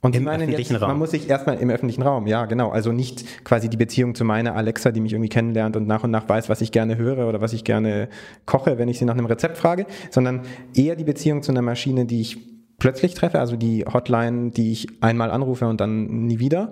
Und 0.00 0.14
Im 0.14 0.28
öffentlichen 0.28 0.74
jetzt, 0.74 0.82
Raum. 0.82 0.90
Man 0.90 0.98
muss 0.98 1.10
sich 1.10 1.28
erstmal 1.28 1.58
im 1.58 1.70
öffentlichen 1.70 2.02
Raum, 2.02 2.28
ja, 2.28 2.46
genau. 2.46 2.70
Also 2.70 2.92
nicht 2.92 3.44
quasi 3.44 3.68
die 3.68 3.76
Beziehung 3.76 4.14
zu 4.14 4.24
meiner 4.24 4.54
Alexa, 4.54 4.92
die 4.92 5.00
mich 5.00 5.12
irgendwie 5.12 5.28
kennenlernt 5.28 5.76
und 5.76 5.88
nach 5.88 6.04
und 6.04 6.12
nach 6.12 6.28
weiß, 6.28 6.48
was 6.48 6.60
ich 6.60 6.70
gerne 6.70 6.96
höre 6.96 7.28
oder 7.28 7.40
was 7.40 7.52
ich 7.52 7.64
gerne 7.64 8.08
koche, 8.46 8.78
wenn 8.78 8.88
ich 8.88 8.98
sie 8.98 9.04
nach 9.04 9.14
einem 9.14 9.26
Rezept 9.26 9.58
frage, 9.58 9.86
sondern 10.10 10.42
eher 10.74 10.94
die 10.94 11.04
Beziehung 11.04 11.42
zu 11.42 11.50
einer 11.50 11.62
Maschine, 11.62 12.06
die 12.06 12.20
ich 12.20 12.38
plötzlich 12.78 13.14
treffe, 13.14 13.40
also 13.40 13.56
die 13.56 13.84
Hotline, 13.92 14.52
die 14.52 14.70
ich 14.70 14.86
einmal 15.00 15.32
anrufe 15.32 15.66
und 15.66 15.80
dann 15.80 16.26
nie 16.26 16.38
wieder. 16.38 16.70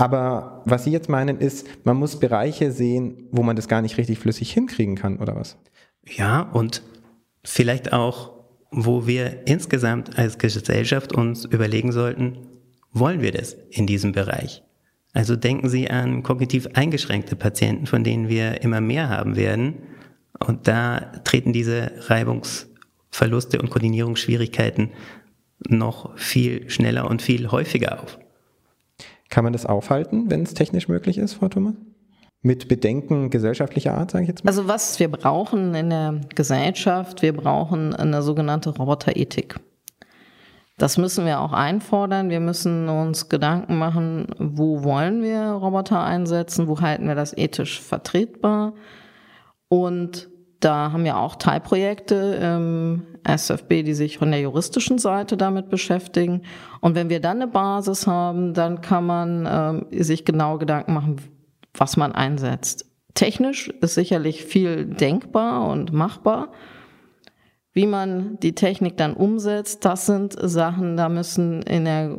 Aber 0.00 0.62
was 0.64 0.84
Sie 0.84 0.90
jetzt 0.90 1.10
meinen, 1.10 1.38
ist, 1.38 1.68
man 1.84 1.98
muss 1.98 2.18
Bereiche 2.18 2.72
sehen, 2.72 3.28
wo 3.32 3.42
man 3.42 3.54
das 3.54 3.68
gar 3.68 3.82
nicht 3.82 3.98
richtig 3.98 4.18
flüssig 4.18 4.50
hinkriegen 4.50 4.94
kann, 4.94 5.18
oder 5.18 5.36
was? 5.36 5.58
Ja, 6.08 6.40
und 6.40 6.82
vielleicht 7.44 7.92
auch, 7.92 8.32
wo 8.70 9.06
wir 9.06 9.46
insgesamt 9.46 10.18
als 10.18 10.38
Gesellschaft 10.38 11.12
uns 11.12 11.44
überlegen 11.44 11.92
sollten, 11.92 12.38
wollen 12.92 13.20
wir 13.20 13.30
das 13.30 13.58
in 13.68 13.86
diesem 13.86 14.12
Bereich? 14.12 14.62
Also 15.12 15.36
denken 15.36 15.68
Sie 15.68 15.90
an 15.90 16.22
kognitiv 16.22 16.68
eingeschränkte 16.72 17.36
Patienten, 17.36 17.86
von 17.86 18.02
denen 18.02 18.30
wir 18.30 18.62
immer 18.62 18.80
mehr 18.80 19.10
haben 19.10 19.36
werden. 19.36 19.82
Und 20.38 20.66
da 20.66 21.00
treten 21.24 21.52
diese 21.52 21.92
Reibungsverluste 22.08 23.60
und 23.60 23.68
Koordinierungsschwierigkeiten 23.68 24.92
noch 25.68 26.16
viel 26.16 26.70
schneller 26.70 27.10
und 27.10 27.20
viel 27.20 27.50
häufiger 27.50 28.02
auf. 28.02 28.18
Kann 29.30 29.44
man 29.44 29.52
das 29.52 29.64
aufhalten, 29.64 30.30
wenn 30.30 30.42
es 30.42 30.54
technisch 30.54 30.88
möglich 30.88 31.18
ist, 31.18 31.34
Frau 31.34 31.48
Thomas? 31.48 31.74
Mit 32.42 32.68
Bedenken 32.68 33.30
gesellschaftlicher 33.30 33.94
Art, 33.94 34.10
sage 34.10 34.24
ich 34.24 34.28
jetzt 34.28 34.44
mal? 34.44 34.50
Also 34.50 34.66
was 34.66 34.98
wir 34.98 35.08
brauchen 35.08 35.74
in 35.74 35.90
der 35.90 36.20
Gesellschaft, 36.34 37.22
wir 37.22 37.34
brauchen 37.34 37.94
eine 37.94 38.22
sogenannte 38.22 38.70
Roboterethik. 38.70 39.60
Das 40.78 40.96
müssen 40.96 41.26
wir 41.26 41.40
auch 41.40 41.52
einfordern. 41.52 42.30
Wir 42.30 42.40
müssen 42.40 42.88
uns 42.88 43.28
Gedanken 43.28 43.76
machen, 43.76 44.28
wo 44.38 44.82
wollen 44.82 45.22
wir 45.22 45.42
Roboter 45.42 46.02
einsetzen, 46.02 46.68
wo 46.68 46.80
halten 46.80 47.06
wir 47.06 47.14
das 47.14 47.36
ethisch 47.36 47.82
vertretbar. 47.82 48.72
Und 49.68 50.30
da 50.60 50.92
haben 50.92 51.04
wir 51.04 51.16
auch 51.16 51.36
Teilprojekte 51.36 52.38
im 52.42 53.06
SFB, 53.24 53.82
die 53.82 53.94
sich 53.94 54.18
von 54.18 54.30
der 54.30 54.40
juristischen 54.40 54.98
Seite 54.98 55.36
damit 55.36 55.70
beschäftigen. 55.70 56.42
Und 56.80 56.94
wenn 56.94 57.08
wir 57.08 57.20
dann 57.20 57.38
eine 57.38 57.50
Basis 57.50 58.06
haben, 58.06 58.54
dann 58.54 58.82
kann 58.82 59.06
man 59.06 59.46
äh, 59.90 60.02
sich 60.02 60.24
genau 60.24 60.58
Gedanken 60.58 60.92
machen, 60.92 61.16
was 61.74 61.96
man 61.96 62.12
einsetzt. 62.12 62.86
Technisch 63.14 63.68
ist 63.68 63.94
sicherlich 63.94 64.44
viel 64.44 64.84
denkbar 64.84 65.66
und 65.68 65.92
machbar. 65.92 66.48
Wie 67.72 67.86
man 67.86 68.38
die 68.40 68.54
Technik 68.54 68.96
dann 68.96 69.14
umsetzt, 69.14 69.84
das 69.84 70.06
sind 70.06 70.36
Sachen, 70.40 70.96
da 70.96 71.08
müssen 71.08 71.62
in 71.62 71.84
der 71.84 72.18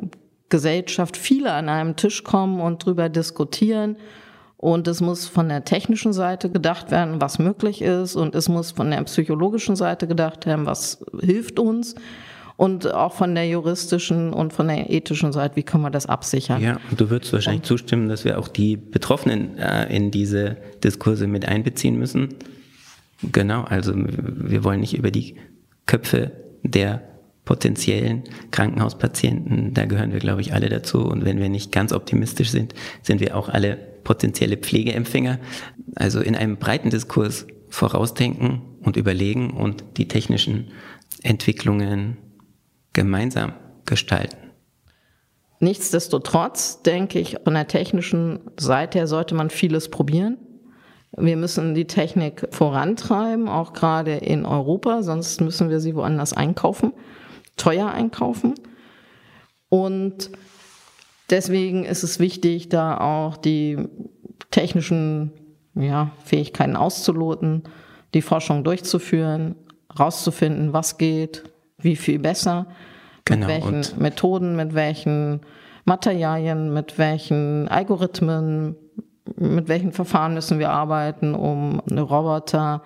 Gesellschaft 0.49 1.17
viele 1.17 1.53
an 1.53 1.69
einem 1.69 1.95
Tisch 1.95 2.23
kommen 2.23 2.59
und 2.59 2.85
drüber 2.85 3.09
diskutieren. 3.09 3.97
Und 4.61 4.87
es 4.87 5.01
muss 5.01 5.27
von 5.27 5.49
der 5.49 5.65
technischen 5.65 6.13
Seite 6.13 6.51
gedacht 6.51 6.91
werden, 6.91 7.19
was 7.19 7.39
möglich 7.39 7.81
ist. 7.81 8.15
Und 8.15 8.35
es 8.35 8.47
muss 8.47 8.71
von 8.71 8.91
der 8.91 9.03
psychologischen 9.03 9.75
Seite 9.75 10.07
gedacht 10.07 10.45
werden, 10.45 10.67
was 10.67 11.03
hilft 11.19 11.57
uns. 11.59 11.95
Und 12.57 12.93
auch 12.93 13.13
von 13.13 13.33
der 13.33 13.47
juristischen 13.47 14.31
und 14.33 14.53
von 14.53 14.67
der 14.67 14.91
ethischen 14.91 15.33
Seite, 15.33 15.55
wie 15.55 15.63
können 15.63 15.81
wir 15.81 15.89
das 15.89 16.05
absichern? 16.05 16.61
Ja, 16.61 16.79
und 16.91 17.01
du 17.01 17.09
würdest 17.09 17.33
wahrscheinlich 17.33 17.63
zustimmen, 17.63 18.07
dass 18.07 18.23
wir 18.23 18.37
auch 18.37 18.47
die 18.47 18.77
Betroffenen 18.77 19.57
äh, 19.57 19.93
in 19.95 20.11
diese 20.11 20.57
Diskurse 20.83 21.25
mit 21.25 21.47
einbeziehen 21.47 21.97
müssen. 21.97 22.35
Genau, 23.23 23.63
also 23.63 23.93
wir 23.95 24.63
wollen 24.63 24.79
nicht 24.79 24.95
über 24.95 25.09
die 25.09 25.37
Köpfe 25.87 26.33
der 26.61 27.01
potenziellen 27.51 28.23
Krankenhauspatienten, 28.51 29.73
da 29.73 29.83
gehören 29.83 30.13
wir, 30.13 30.19
glaube 30.19 30.39
ich, 30.39 30.53
alle 30.53 30.69
dazu. 30.69 30.99
Und 30.99 31.25
wenn 31.25 31.37
wir 31.37 31.49
nicht 31.49 31.73
ganz 31.73 31.91
optimistisch 31.91 32.49
sind, 32.49 32.73
sind 33.01 33.19
wir 33.19 33.35
auch 33.35 33.49
alle 33.49 33.75
potenzielle 34.05 34.55
Pflegeempfänger. 34.55 35.37
Also 35.95 36.21
in 36.21 36.37
einem 36.37 36.55
breiten 36.55 36.91
Diskurs 36.91 37.45
vorausdenken 37.67 38.61
und 38.79 38.95
überlegen 38.95 39.49
und 39.49 39.83
die 39.97 40.07
technischen 40.07 40.71
Entwicklungen 41.23 42.15
gemeinsam 42.93 43.51
gestalten. 43.85 44.37
Nichtsdestotrotz 45.59 46.83
denke 46.83 47.19
ich, 47.19 47.35
von 47.43 47.53
der 47.53 47.67
technischen 47.67 48.39
Seite 48.57 48.99
her 48.99 49.07
sollte 49.07 49.35
man 49.35 49.49
vieles 49.49 49.89
probieren. 49.89 50.37
Wir 51.17 51.35
müssen 51.35 51.75
die 51.75 51.87
Technik 51.87 52.47
vorantreiben, 52.51 53.49
auch 53.49 53.73
gerade 53.73 54.13
in 54.13 54.45
Europa, 54.45 55.03
sonst 55.03 55.41
müssen 55.41 55.69
wir 55.69 55.81
sie 55.81 55.95
woanders 55.95 56.31
einkaufen, 56.31 56.93
teuer 57.61 57.91
einkaufen. 57.91 58.55
Und 59.69 60.31
deswegen 61.29 61.85
ist 61.85 62.03
es 62.03 62.19
wichtig, 62.19 62.69
da 62.69 62.97
auch 62.97 63.37
die 63.37 63.77
technischen 64.49 65.31
ja, 65.75 66.11
Fähigkeiten 66.25 66.75
auszuloten, 66.75 67.63
die 68.15 68.23
Forschung 68.23 68.63
durchzuführen, 68.63 69.55
rauszufinden, 69.97 70.73
was 70.73 70.97
geht, 70.97 71.43
wie 71.77 71.95
viel 71.95 72.17
besser, 72.17 72.65
genau, 73.25 73.47
mit 73.47 73.63
welchen 73.63 74.01
Methoden, 74.01 74.55
mit 74.55 74.73
welchen 74.73 75.41
Materialien, 75.85 76.73
mit 76.73 76.97
welchen 76.97 77.67
Algorithmen, 77.67 78.75
mit 79.37 79.67
welchen 79.67 79.91
Verfahren 79.91 80.33
müssen 80.33 80.57
wir 80.57 80.71
arbeiten, 80.71 81.35
um 81.35 81.81
eine 81.89 82.01
Roboter 82.01 82.83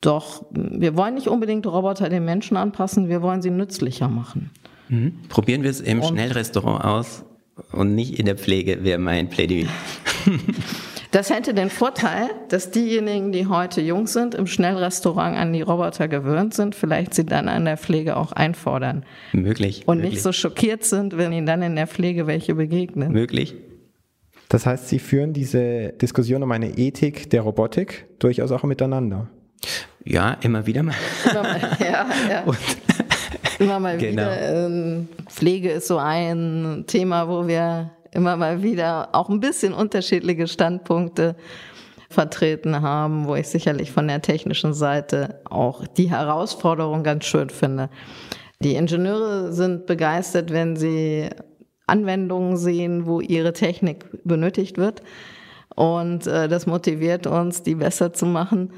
doch, 0.00 0.46
wir 0.50 0.96
wollen 0.96 1.14
nicht 1.14 1.28
unbedingt 1.28 1.66
Roboter 1.66 2.08
den 2.08 2.24
Menschen 2.24 2.56
anpassen, 2.56 3.08
wir 3.08 3.22
wollen 3.22 3.42
sie 3.42 3.50
nützlicher 3.50 4.08
machen. 4.08 4.50
Mhm. 4.88 5.20
Probieren 5.28 5.62
wir 5.62 5.70
es 5.70 5.80
im 5.80 6.00
und 6.00 6.08
Schnellrestaurant 6.08 6.84
aus 6.84 7.24
und 7.72 7.94
nicht 7.94 8.18
in 8.18 8.26
der 8.26 8.36
Pflege, 8.36 8.82
wäre 8.84 8.98
mein 8.98 9.28
Plädoyer. 9.28 9.68
Das 11.12 11.28
hätte 11.28 11.54
den 11.54 11.70
Vorteil, 11.70 12.30
dass 12.50 12.70
diejenigen, 12.70 13.32
die 13.32 13.46
heute 13.46 13.80
jung 13.80 14.06
sind, 14.06 14.36
im 14.36 14.46
Schnellrestaurant 14.46 15.36
an 15.36 15.52
die 15.52 15.62
Roboter 15.62 16.06
gewöhnt 16.06 16.54
sind, 16.54 16.76
vielleicht 16.76 17.14
sie 17.14 17.26
dann 17.26 17.48
an 17.48 17.64
der 17.64 17.76
Pflege 17.76 18.16
auch 18.16 18.30
einfordern. 18.30 19.04
Möglich. 19.32 19.82
Und 19.86 19.96
möglich. 19.96 20.12
nicht 20.12 20.22
so 20.22 20.30
schockiert 20.30 20.84
sind, 20.84 21.16
wenn 21.18 21.32
ihnen 21.32 21.46
dann 21.46 21.62
in 21.62 21.74
der 21.74 21.88
Pflege 21.88 22.28
welche 22.28 22.54
begegnen. 22.54 23.10
Möglich. 23.10 23.56
Das 24.48 24.66
heißt, 24.66 24.88
Sie 24.88 25.00
führen 25.00 25.32
diese 25.32 25.94
Diskussion 26.00 26.44
um 26.44 26.52
eine 26.52 26.78
Ethik 26.78 27.28
der 27.30 27.42
Robotik 27.42 28.06
durchaus 28.20 28.52
auch 28.52 28.62
miteinander. 28.62 29.28
Ja, 30.04 30.36
immer 30.40 30.66
wieder 30.66 30.82
mal. 30.82 30.94
Immer 31.30 31.42
mal, 31.42 31.60
ja, 31.80 32.06
ja. 32.28 32.42
Und 32.44 32.58
immer 33.58 33.80
mal 33.80 33.98
genau. 33.98 34.22
wieder. 34.22 34.66
Ähm, 34.66 35.08
Pflege 35.28 35.70
ist 35.70 35.88
so 35.88 35.98
ein 35.98 36.84
Thema, 36.86 37.28
wo 37.28 37.46
wir 37.46 37.90
immer 38.12 38.36
mal 38.36 38.62
wieder 38.62 39.10
auch 39.12 39.28
ein 39.28 39.40
bisschen 39.40 39.72
unterschiedliche 39.72 40.48
Standpunkte 40.48 41.36
vertreten 42.08 42.82
haben, 42.82 43.28
wo 43.28 43.36
ich 43.36 43.48
sicherlich 43.48 43.92
von 43.92 44.08
der 44.08 44.20
technischen 44.20 44.74
Seite 44.74 45.40
auch 45.48 45.86
die 45.86 46.10
Herausforderung 46.10 47.04
ganz 47.04 47.24
schön 47.24 47.50
finde. 47.50 47.88
Die 48.62 48.74
Ingenieure 48.74 49.52
sind 49.52 49.86
begeistert, 49.86 50.52
wenn 50.52 50.76
sie 50.76 51.30
Anwendungen 51.86 52.56
sehen, 52.56 53.06
wo 53.06 53.20
ihre 53.20 53.52
Technik 53.52 54.06
benötigt 54.24 54.76
wird. 54.76 55.02
Und 55.74 56.26
äh, 56.26 56.48
das 56.48 56.66
motiviert 56.66 57.26
uns, 57.26 57.62
die 57.62 57.74
besser 57.74 58.12
zu 58.12 58.26
machen. 58.26 58.72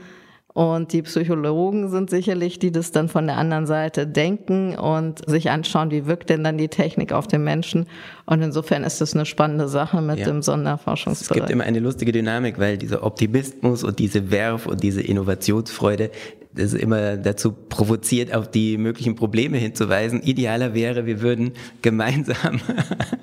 Und 0.55 0.93
die 0.93 1.03
Psychologen 1.03 1.89
sind 1.89 2.11
sicherlich, 2.11 2.59
die 2.59 2.73
das 2.73 2.93
dann 2.93 3.09
von 3.09 3.27
der 3.27 3.39
anderen 3.39 3.67
Seite 3.67 4.07
denken 4.07 4.77
und 4.77 5.27
sich 5.29 5.51
anschauen, 5.51 5.91
wie 5.91 6.07
wirkt 6.07 6.29
denn 6.29 6.45
dann 6.45 6.59
die 6.59 6.69
Technik 6.69 7.13
auf 7.13 7.27
den 7.27 7.43
Menschen. 7.43 7.87
Und 8.27 8.43
insofern 8.43 8.85
ist 8.85 9.01
das 9.01 9.15
eine 9.15 9.25
spannende 9.25 9.69
Sache 9.69 10.03
mit 10.03 10.19
ja. 10.19 10.27
dem 10.27 10.43
Sonderforschungsbereich. 10.43 11.37
Es 11.39 11.47
gibt 11.47 11.51
immer 11.51 11.65
eine 11.65 11.81
lustige 11.81 12.13
Dynamik, 12.13 12.59
weil 12.59 12.77
dieser 12.77 13.03
Optimismus 13.03 13.83
und 13.83 13.99
diese 13.99 14.31
Werf 14.31 14.67
und 14.67 14.83
diese 14.83 15.01
Innovationsfreude, 15.01 16.11
das 16.55 16.75
immer 16.75 17.17
dazu 17.17 17.53
provoziert, 17.53 18.35
auf 18.35 18.51
die 18.51 18.77
möglichen 18.79 19.15
Probleme 19.15 19.57
hinzuweisen. 19.59 20.23
Idealer 20.23 20.75
wäre, 20.75 21.07
wir 21.07 21.21
würden 21.23 21.53
gemeinsam 21.81 22.61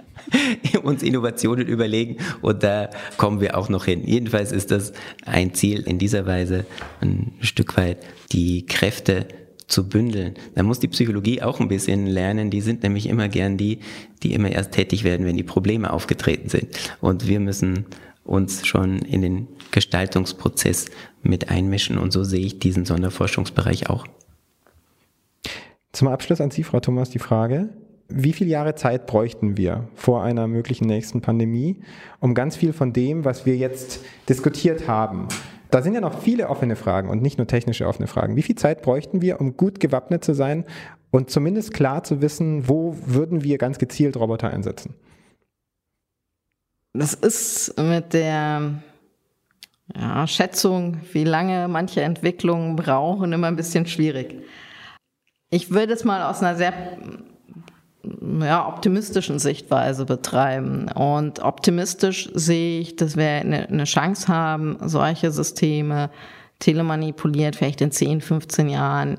uns 0.83 1.03
Innovationen 1.03 1.67
überlegen 1.67 2.17
und 2.41 2.63
da 2.63 2.89
kommen 3.17 3.41
wir 3.41 3.57
auch 3.57 3.69
noch 3.69 3.85
hin. 3.85 4.03
Jedenfalls 4.05 4.51
ist 4.51 4.71
das 4.71 4.93
ein 5.25 5.53
Ziel, 5.53 5.81
in 5.81 5.99
dieser 5.99 6.25
Weise 6.25 6.65
ein 7.01 7.33
Stück 7.41 7.77
weit 7.77 7.97
die 8.31 8.65
Kräfte 8.65 9.27
zu 9.67 9.87
bündeln. 9.87 10.33
Da 10.55 10.63
muss 10.63 10.79
die 10.79 10.87
Psychologie 10.87 11.41
auch 11.41 11.59
ein 11.59 11.67
bisschen 11.67 12.07
lernen. 12.07 12.49
Die 12.49 12.61
sind 12.61 12.81
nämlich 12.83 13.07
immer 13.07 13.29
gern 13.29 13.55
die, 13.55 13.79
die 14.23 14.33
immer 14.33 14.49
erst 14.51 14.71
tätig 14.71 15.03
werden, 15.03 15.25
wenn 15.25 15.37
die 15.37 15.43
Probleme 15.43 15.93
aufgetreten 15.93 16.49
sind. 16.49 16.67
Und 16.99 17.27
wir 17.27 17.39
müssen 17.39 17.85
uns 18.23 18.65
schon 18.65 18.99
in 18.99 19.21
den 19.21 19.47
Gestaltungsprozess 19.71 20.85
mit 21.21 21.49
einmischen. 21.49 21.97
Und 21.97 22.11
so 22.11 22.23
sehe 22.23 22.45
ich 22.45 22.59
diesen 22.59 22.85
Sonderforschungsbereich 22.85 23.89
auch. 23.89 24.05
Zum 25.91 26.07
Abschluss 26.07 26.41
an 26.41 26.51
Sie, 26.51 26.63
Frau 26.63 26.79
Thomas, 26.79 27.09
die 27.09 27.19
Frage, 27.19 27.69
wie 28.07 28.33
viele 28.33 28.49
Jahre 28.49 28.75
Zeit 28.75 29.05
bräuchten 29.05 29.57
wir 29.57 29.87
vor 29.95 30.23
einer 30.23 30.47
möglichen 30.47 30.85
nächsten 30.85 31.21
Pandemie, 31.21 31.77
um 32.19 32.33
ganz 32.33 32.55
viel 32.55 32.73
von 32.73 32.93
dem, 32.93 33.25
was 33.25 33.45
wir 33.45 33.55
jetzt 33.55 34.01
diskutiert 34.27 34.87
haben, 34.87 35.27
da 35.71 35.83
sind 35.83 35.93
ja 35.93 36.01
noch 36.01 36.19
viele 36.21 36.49
offene 36.49 36.75
Fragen 36.75 37.09
und 37.09 37.21
nicht 37.21 37.37
nur 37.37 37.45
technische 37.45 37.85
offene 37.87 38.07
Fragen. 38.07 38.35
Wie 38.35 38.41
viel 38.41 38.55
Zeit 38.55 38.81
bräuchten 38.81 39.21
wir, 39.21 39.39
um 39.39 39.55
gut 39.55 39.79
gewappnet 39.79 40.23
zu 40.23 40.33
sein 40.33 40.65
und 41.11 41.29
zumindest 41.29 41.73
klar 41.73 42.03
zu 42.03 42.21
wissen, 42.21 42.67
wo 42.67 42.95
würden 43.05 43.43
wir 43.43 43.57
ganz 43.59 43.77
gezielt 43.77 44.17
Roboter 44.17 44.49
einsetzen? 44.49 44.95
Das 46.93 47.13
ist 47.13 47.79
mit 47.79 48.13
der 48.13 48.81
ja, 49.95 50.27
Schätzung, 50.27 51.01
wie 51.13 51.23
lange 51.23 51.67
manche 51.67 52.01
Entwicklungen 52.01 52.75
brauchen, 52.75 53.33
immer 53.33 53.47
ein 53.47 53.55
bisschen 53.55 53.85
schwierig. 53.85 54.35
Ich 55.49 55.71
würde 55.71 55.93
es 55.93 56.03
mal 56.03 56.23
aus 56.23 56.41
einer 56.41 56.55
sehr 56.55 56.73
ja, 58.41 58.67
optimistischen 58.67 59.39
Sichtweise 59.39 60.05
betreiben. 60.05 60.89
Und 60.91 61.39
optimistisch 61.39 62.29
sehe 62.33 62.81
ich, 62.81 62.95
dass 62.95 63.17
wir 63.17 63.27
eine, 63.27 63.83
Chance 63.83 64.27
haben, 64.27 64.77
solche 64.81 65.31
Systeme 65.31 66.09
telemanipuliert, 66.59 67.55
vielleicht 67.55 67.81
in 67.81 67.91
10, 67.91 68.21
15 68.21 68.69
Jahren, 68.69 69.17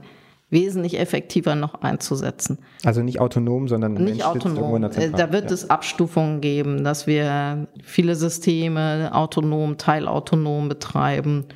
wesentlich 0.51 0.99
effektiver 0.99 1.55
noch 1.55 1.75
einzusetzen. 1.83 2.59
Also 2.85 3.03
nicht 3.03 3.21
autonom, 3.21 3.69
sondern 3.69 3.95
nicht 3.95 4.25
autonom. 4.25 4.83
Äh, 4.85 5.11
da 5.11 5.33
wird 5.33 5.45
ja. 5.45 5.55
es 5.55 5.71
Abstufungen 5.71 6.41
geben, 6.41 6.85
dass 6.85 7.07
wir 7.07 7.69
viele 7.83 8.17
Systeme 8.17 9.11
autonom, 9.13 9.79
teilautonom 9.79 10.69
betreiben 10.69 11.47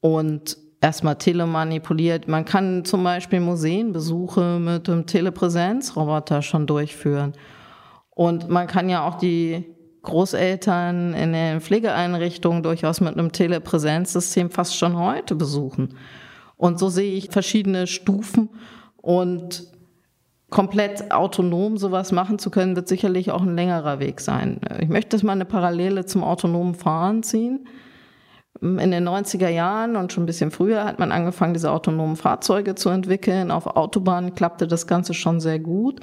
und 0.00 0.58
erstmal 0.80 1.16
telemanipuliert. 1.16 2.28
Man 2.28 2.44
kann 2.44 2.84
zum 2.84 3.02
Beispiel 3.02 3.40
Museenbesuche 3.40 4.58
mit 4.60 4.88
einem 4.88 5.06
Telepräsenzroboter 5.06 6.42
schon 6.42 6.66
durchführen. 6.66 7.32
Und 8.10 8.48
man 8.48 8.66
kann 8.66 8.88
ja 8.88 9.06
auch 9.06 9.16
die 9.16 9.64
Großeltern 10.02 11.14
in 11.14 11.32
den 11.32 11.60
Pflegeeinrichtungen 11.60 12.62
durchaus 12.62 13.00
mit 13.00 13.14
einem 13.14 13.32
Telepräsenzsystem 13.32 14.50
fast 14.50 14.76
schon 14.76 14.96
heute 14.98 15.34
besuchen. 15.34 15.94
Und 16.58 16.78
so 16.78 16.90
sehe 16.90 17.14
ich 17.14 17.30
verschiedene 17.30 17.86
Stufen 17.86 18.50
und 18.98 19.66
komplett 20.50 21.12
autonom 21.12 21.78
sowas 21.78 22.12
machen 22.12 22.38
zu 22.38 22.50
können, 22.50 22.76
wird 22.76 22.88
sicherlich 22.88 23.30
auch 23.30 23.42
ein 23.42 23.54
längerer 23.54 24.00
Weg 24.00 24.20
sein. 24.20 24.60
Ich 24.80 24.88
möchte 24.88 25.16
jetzt 25.16 25.22
mal 25.22 25.32
eine 25.32 25.44
Parallele 25.44 26.04
zum 26.04 26.24
autonomen 26.24 26.74
Fahren 26.74 27.22
ziehen. 27.22 27.66
In 28.60 28.90
den 28.90 29.08
90er 29.08 29.48
Jahren 29.48 29.94
und 29.94 30.12
schon 30.12 30.24
ein 30.24 30.26
bisschen 30.26 30.50
früher 30.50 30.84
hat 30.84 30.98
man 30.98 31.12
angefangen, 31.12 31.54
diese 31.54 31.70
autonomen 31.70 32.16
Fahrzeuge 32.16 32.74
zu 32.74 32.88
entwickeln. 32.88 33.52
Auf 33.52 33.68
Autobahnen 33.68 34.34
klappte 34.34 34.66
das 34.66 34.88
Ganze 34.88 35.14
schon 35.14 35.38
sehr 35.38 35.60
gut. 35.60 36.00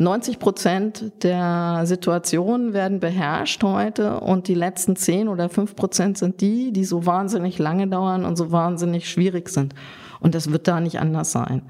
90 0.00 0.38
Prozent 0.38 1.24
der 1.24 1.82
Situationen 1.82 2.72
werden 2.72 3.00
beherrscht 3.00 3.64
heute 3.64 4.20
und 4.20 4.46
die 4.46 4.54
letzten 4.54 4.94
10 4.94 5.26
oder 5.26 5.48
5 5.48 5.74
Prozent 5.74 6.18
sind 6.18 6.40
die, 6.40 6.72
die 6.72 6.84
so 6.84 7.04
wahnsinnig 7.04 7.58
lange 7.58 7.88
dauern 7.88 8.24
und 8.24 8.36
so 8.36 8.52
wahnsinnig 8.52 9.10
schwierig 9.10 9.48
sind. 9.48 9.74
Und 10.20 10.36
das 10.36 10.52
wird 10.52 10.68
da 10.68 10.78
nicht 10.78 11.00
anders 11.00 11.32
sein. 11.32 11.62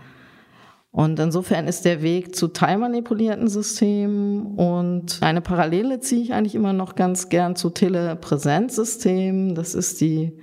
Und 0.91 1.19
insofern 1.19 1.67
ist 1.67 1.87
der 1.87 2.03
Weg 2.03 2.37
zu 2.37 2.49
teilmanipulierten 2.49 3.49
Systemen 3.49 4.57
und 4.57 5.23
eine 5.23 5.41
Parallele 5.41 6.01
ziehe 6.01 6.21
ich 6.23 6.35
eigentlich 6.35 6.55
immer 6.55 6.75
noch 6.75 6.97
ganz 6.97 7.31
gern 7.31 7.57
zu 7.57 7.71
Telepräsenzsystemen. 7.71 9.55
Das 9.55 9.75
ist 9.75 10.03
die 10.03 10.37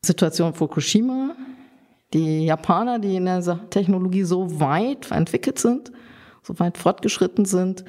Situation 0.00 0.54
Fukushima. 0.54 1.34
Die 2.14 2.44
Japaner, 2.44 3.00
die 3.00 3.16
in 3.16 3.24
der 3.24 3.42
Technologie 3.70 4.22
so 4.22 4.60
weit 4.60 5.10
entwickelt 5.10 5.58
sind, 5.58 5.90
so 6.46 6.58
weit 6.60 6.78
fortgeschritten 6.78 7.44
sind, 7.44 7.84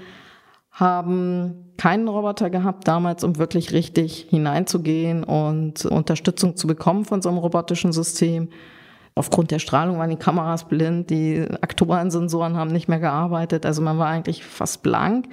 haben 0.72 1.74
keinen 1.78 2.08
Roboter 2.08 2.50
gehabt 2.50 2.88
damals, 2.88 3.24
um 3.24 3.38
wirklich 3.38 3.72
richtig 3.72 4.28
hineinzugehen 4.30 5.24
und 5.24 5.86
Unterstützung 5.86 6.56
zu 6.56 6.66
bekommen 6.66 7.06
von 7.06 7.22
so 7.22 7.30
einem 7.30 7.38
robotischen 7.38 7.94
System. 7.94 8.50
Aufgrund 9.16 9.52
der 9.52 9.60
Strahlung 9.60 9.98
waren 9.98 10.10
die 10.10 10.16
Kameras 10.18 10.68
blind, 10.68 11.10
die 11.10 11.46
Aktorensensoren 11.62 12.58
haben 12.58 12.72
nicht 12.72 12.88
mehr 12.88 13.00
gearbeitet, 13.00 13.66
also 13.66 13.82
man 13.82 13.98
war 13.98 14.08
eigentlich 14.08 14.44
fast 14.44 14.84
blank. 14.84 15.28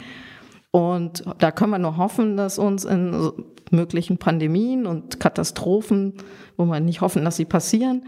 Und 0.70 1.24
da 1.38 1.50
können 1.50 1.70
wir 1.70 1.78
nur 1.78 1.96
hoffen, 1.98 2.36
dass 2.36 2.58
uns 2.58 2.84
in 2.84 3.32
möglichen 3.70 4.18
Pandemien 4.18 4.86
und 4.86 5.20
Katastrophen, 5.20 6.14
wo 6.56 6.64
wir 6.64 6.80
nicht 6.80 7.00
hoffen, 7.00 7.24
dass 7.24 7.36
sie 7.36 7.44
passieren, 7.44 8.04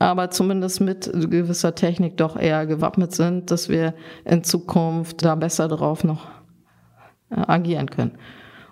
aber 0.00 0.30
zumindest 0.30 0.80
mit 0.80 1.12
gewisser 1.12 1.74
Technik 1.74 2.16
doch 2.16 2.36
eher 2.36 2.66
gewappnet 2.66 3.12
sind, 3.12 3.50
dass 3.50 3.68
wir 3.68 3.94
in 4.24 4.42
Zukunft 4.42 5.22
da 5.22 5.34
besser 5.34 5.68
drauf 5.68 6.04
noch 6.04 6.26
äh, 7.30 7.40
agieren 7.46 7.90
können. 7.90 8.12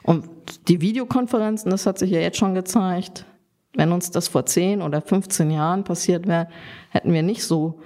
Und 0.03 0.27
die 0.69 0.81
Videokonferenzen, 0.81 1.71
das 1.71 1.85
hat 1.85 1.99
sich 1.99 2.11
ja 2.11 2.21
jetzt 2.21 2.39
schon 2.39 2.55
gezeigt, 2.55 3.27
wenn 3.75 3.93
uns 3.93 4.11
das 4.11 4.27
vor 4.27 4.47
10 4.47 4.81
oder 4.81 5.03
15 5.03 5.51
Jahren 5.51 5.85
passiert 5.85 6.27
wäre, 6.27 6.49
hätten 6.89 7.13
wir 7.13 7.23
nicht 7.23 7.45
so 7.45 7.79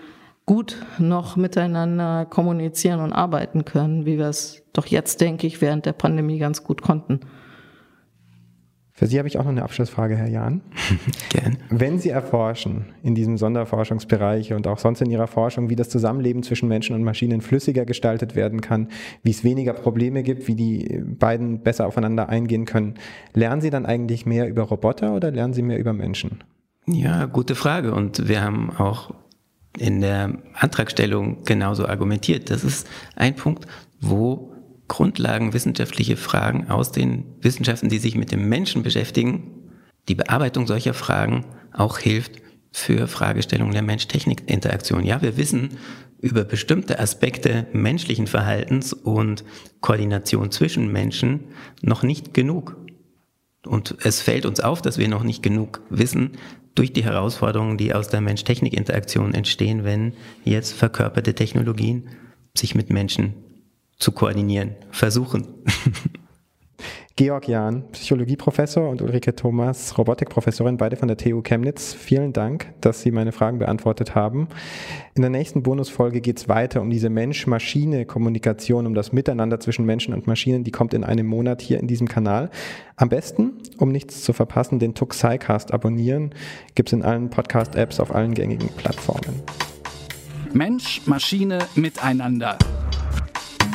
gut 0.46 0.76
noch 0.98 1.34
miteinander 1.34 2.26
kommunizieren 2.26 3.00
und 3.00 3.12
arbeiten 3.12 3.64
können, 3.64 4.06
wie 4.06 4.18
wir 4.18 4.28
es 4.28 4.62
doch 4.72 4.86
jetzt, 4.86 5.20
denke 5.20 5.48
ich, 5.48 5.60
während 5.60 5.84
der 5.84 5.94
Pandemie 5.94 6.38
ganz 6.38 6.62
gut 6.62 6.80
konnten. 6.80 7.20
Für 9.02 9.08
Sie 9.08 9.18
habe 9.18 9.26
ich 9.26 9.36
auch 9.36 9.42
noch 9.42 9.50
eine 9.50 9.64
Abschlussfrage, 9.64 10.14
Herr 10.16 10.28
Jahn. 10.28 10.60
Gern. 11.30 11.56
Wenn 11.70 11.98
Sie 11.98 12.10
erforschen 12.10 12.84
in 13.02 13.16
diesem 13.16 13.36
Sonderforschungsbereich 13.36 14.52
und 14.52 14.68
auch 14.68 14.78
sonst 14.78 15.00
in 15.00 15.10
Ihrer 15.10 15.26
Forschung, 15.26 15.70
wie 15.70 15.74
das 15.74 15.88
Zusammenleben 15.88 16.44
zwischen 16.44 16.68
Menschen 16.68 16.94
und 16.94 17.02
Maschinen 17.02 17.40
flüssiger 17.40 17.84
gestaltet 17.84 18.36
werden 18.36 18.60
kann, 18.60 18.86
wie 19.24 19.32
es 19.32 19.42
weniger 19.42 19.72
Probleme 19.72 20.22
gibt, 20.22 20.46
wie 20.46 20.54
die 20.54 21.02
beiden 21.04 21.64
besser 21.64 21.88
aufeinander 21.88 22.28
eingehen 22.28 22.64
können, 22.64 22.94
lernen 23.34 23.60
Sie 23.60 23.70
dann 23.70 23.86
eigentlich 23.86 24.24
mehr 24.24 24.48
über 24.48 24.62
Roboter 24.62 25.16
oder 25.16 25.32
lernen 25.32 25.52
Sie 25.52 25.62
mehr 25.62 25.80
über 25.80 25.92
Menschen? 25.92 26.44
Ja, 26.86 27.24
gute 27.24 27.56
Frage. 27.56 27.94
Und 27.94 28.28
wir 28.28 28.40
haben 28.40 28.70
auch 28.70 29.12
in 29.76 30.00
der 30.00 30.38
Antragstellung 30.54 31.42
genauso 31.42 31.88
argumentiert. 31.88 32.50
Das 32.50 32.62
ist 32.62 32.86
ein 33.16 33.34
Punkt, 33.34 33.66
wo 34.00 34.51
grundlagenwissenschaftliche 34.88 36.16
Fragen 36.16 36.70
aus 36.70 36.92
den 36.92 37.24
Wissenschaften, 37.40 37.88
die 37.88 37.98
sich 37.98 38.16
mit 38.16 38.32
dem 38.32 38.48
Menschen 38.48 38.82
beschäftigen, 38.82 39.70
die 40.08 40.14
Bearbeitung 40.14 40.66
solcher 40.66 40.94
Fragen 40.94 41.46
auch 41.72 41.98
hilft 41.98 42.42
für 42.72 43.06
Fragestellungen 43.06 43.72
der 43.72 43.82
Mensch-Technik-Interaktion. 43.82 45.04
Ja, 45.04 45.22
wir 45.22 45.36
wissen 45.36 45.78
über 46.20 46.44
bestimmte 46.44 46.98
Aspekte 46.98 47.66
menschlichen 47.72 48.26
Verhaltens 48.26 48.92
und 48.92 49.44
Koordination 49.80 50.50
zwischen 50.50 50.90
Menschen 50.90 51.44
noch 51.82 52.02
nicht 52.02 52.32
genug. 52.32 52.76
Und 53.66 53.96
es 54.02 54.20
fällt 54.20 54.46
uns 54.46 54.60
auf, 54.60 54.82
dass 54.82 54.98
wir 54.98 55.08
noch 55.08 55.22
nicht 55.22 55.42
genug 55.42 55.82
wissen 55.90 56.32
durch 56.74 56.92
die 56.92 57.04
Herausforderungen, 57.04 57.76
die 57.76 57.94
aus 57.94 58.08
der 58.08 58.20
Mensch-Technik-Interaktion 58.20 59.34
entstehen, 59.34 59.84
wenn 59.84 60.14
jetzt 60.44 60.72
verkörperte 60.72 61.34
Technologien 61.34 62.08
sich 62.56 62.74
mit 62.74 62.90
Menschen 62.90 63.34
zu 64.02 64.12
koordinieren. 64.12 64.74
Versuchen. 64.90 65.46
Georg 67.14 67.46
Jahn, 67.46 67.84
Psychologieprofessor 67.92 68.88
und 68.88 69.02
Ulrike 69.02 69.36
Thomas, 69.36 69.96
Robotikprofessorin, 69.98 70.78
beide 70.78 70.96
von 70.96 71.08
der 71.08 71.18
TU 71.18 71.42
Chemnitz. 71.42 71.92
Vielen 71.92 72.32
Dank, 72.32 72.72
dass 72.80 73.02
Sie 73.02 73.10
meine 73.10 73.32
Fragen 73.32 73.58
beantwortet 73.58 74.14
haben. 74.14 74.48
In 75.14 75.20
der 75.20 75.30
nächsten 75.30 75.62
Bonusfolge 75.62 76.22
geht 76.22 76.38
es 76.38 76.48
weiter 76.48 76.80
um 76.80 76.88
diese 76.88 77.10
Mensch-Maschine-Kommunikation, 77.10 78.86
um 78.86 78.94
das 78.94 79.12
Miteinander 79.12 79.60
zwischen 79.60 79.84
Menschen 79.84 80.14
und 80.14 80.26
Maschinen. 80.26 80.64
Die 80.64 80.72
kommt 80.72 80.94
in 80.94 81.04
einem 81.04 81.26
Monat 81.26 81.60
hier 81.60 81.78
in 81.78 81.86
diesem 81.86 82.08
Kanal. 82.08 82.50
Am 82.96 83.10
besten, 83.10 83.52
um 83.76 83.92
nichts 83.92 84.22
zu 84.22 84.32
verpassen, 84.32 84.78
den 84.78 84.94
Tuxicast 84.94 85.72
abonnieren. 85.72 86.34
Gibt 86.74 86.88
es 86.88 86.92
in 86.94 87.02
allen 87.02 87.28
Podcast-Apps 87.28 88.00
auf 88.00 88.14
allen 88.14 88.32
gängigen 88.32 88.70
Plattformen. 88.78 89.42
Mensch, 90.54 91.02
Maschine, 91.06 91.58
Miteinander. 91.76 92.56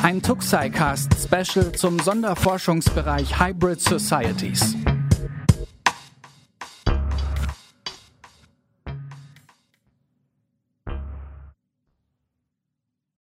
Ein 0.02 0.22
Tuxicast 0.22 1.10
Special 1.24 1.72
zum 1.72 1.98
Sonderforschungsbereich 1.98 3.40
Hybrid 3.40 3.80
Societies. 3.80 4.76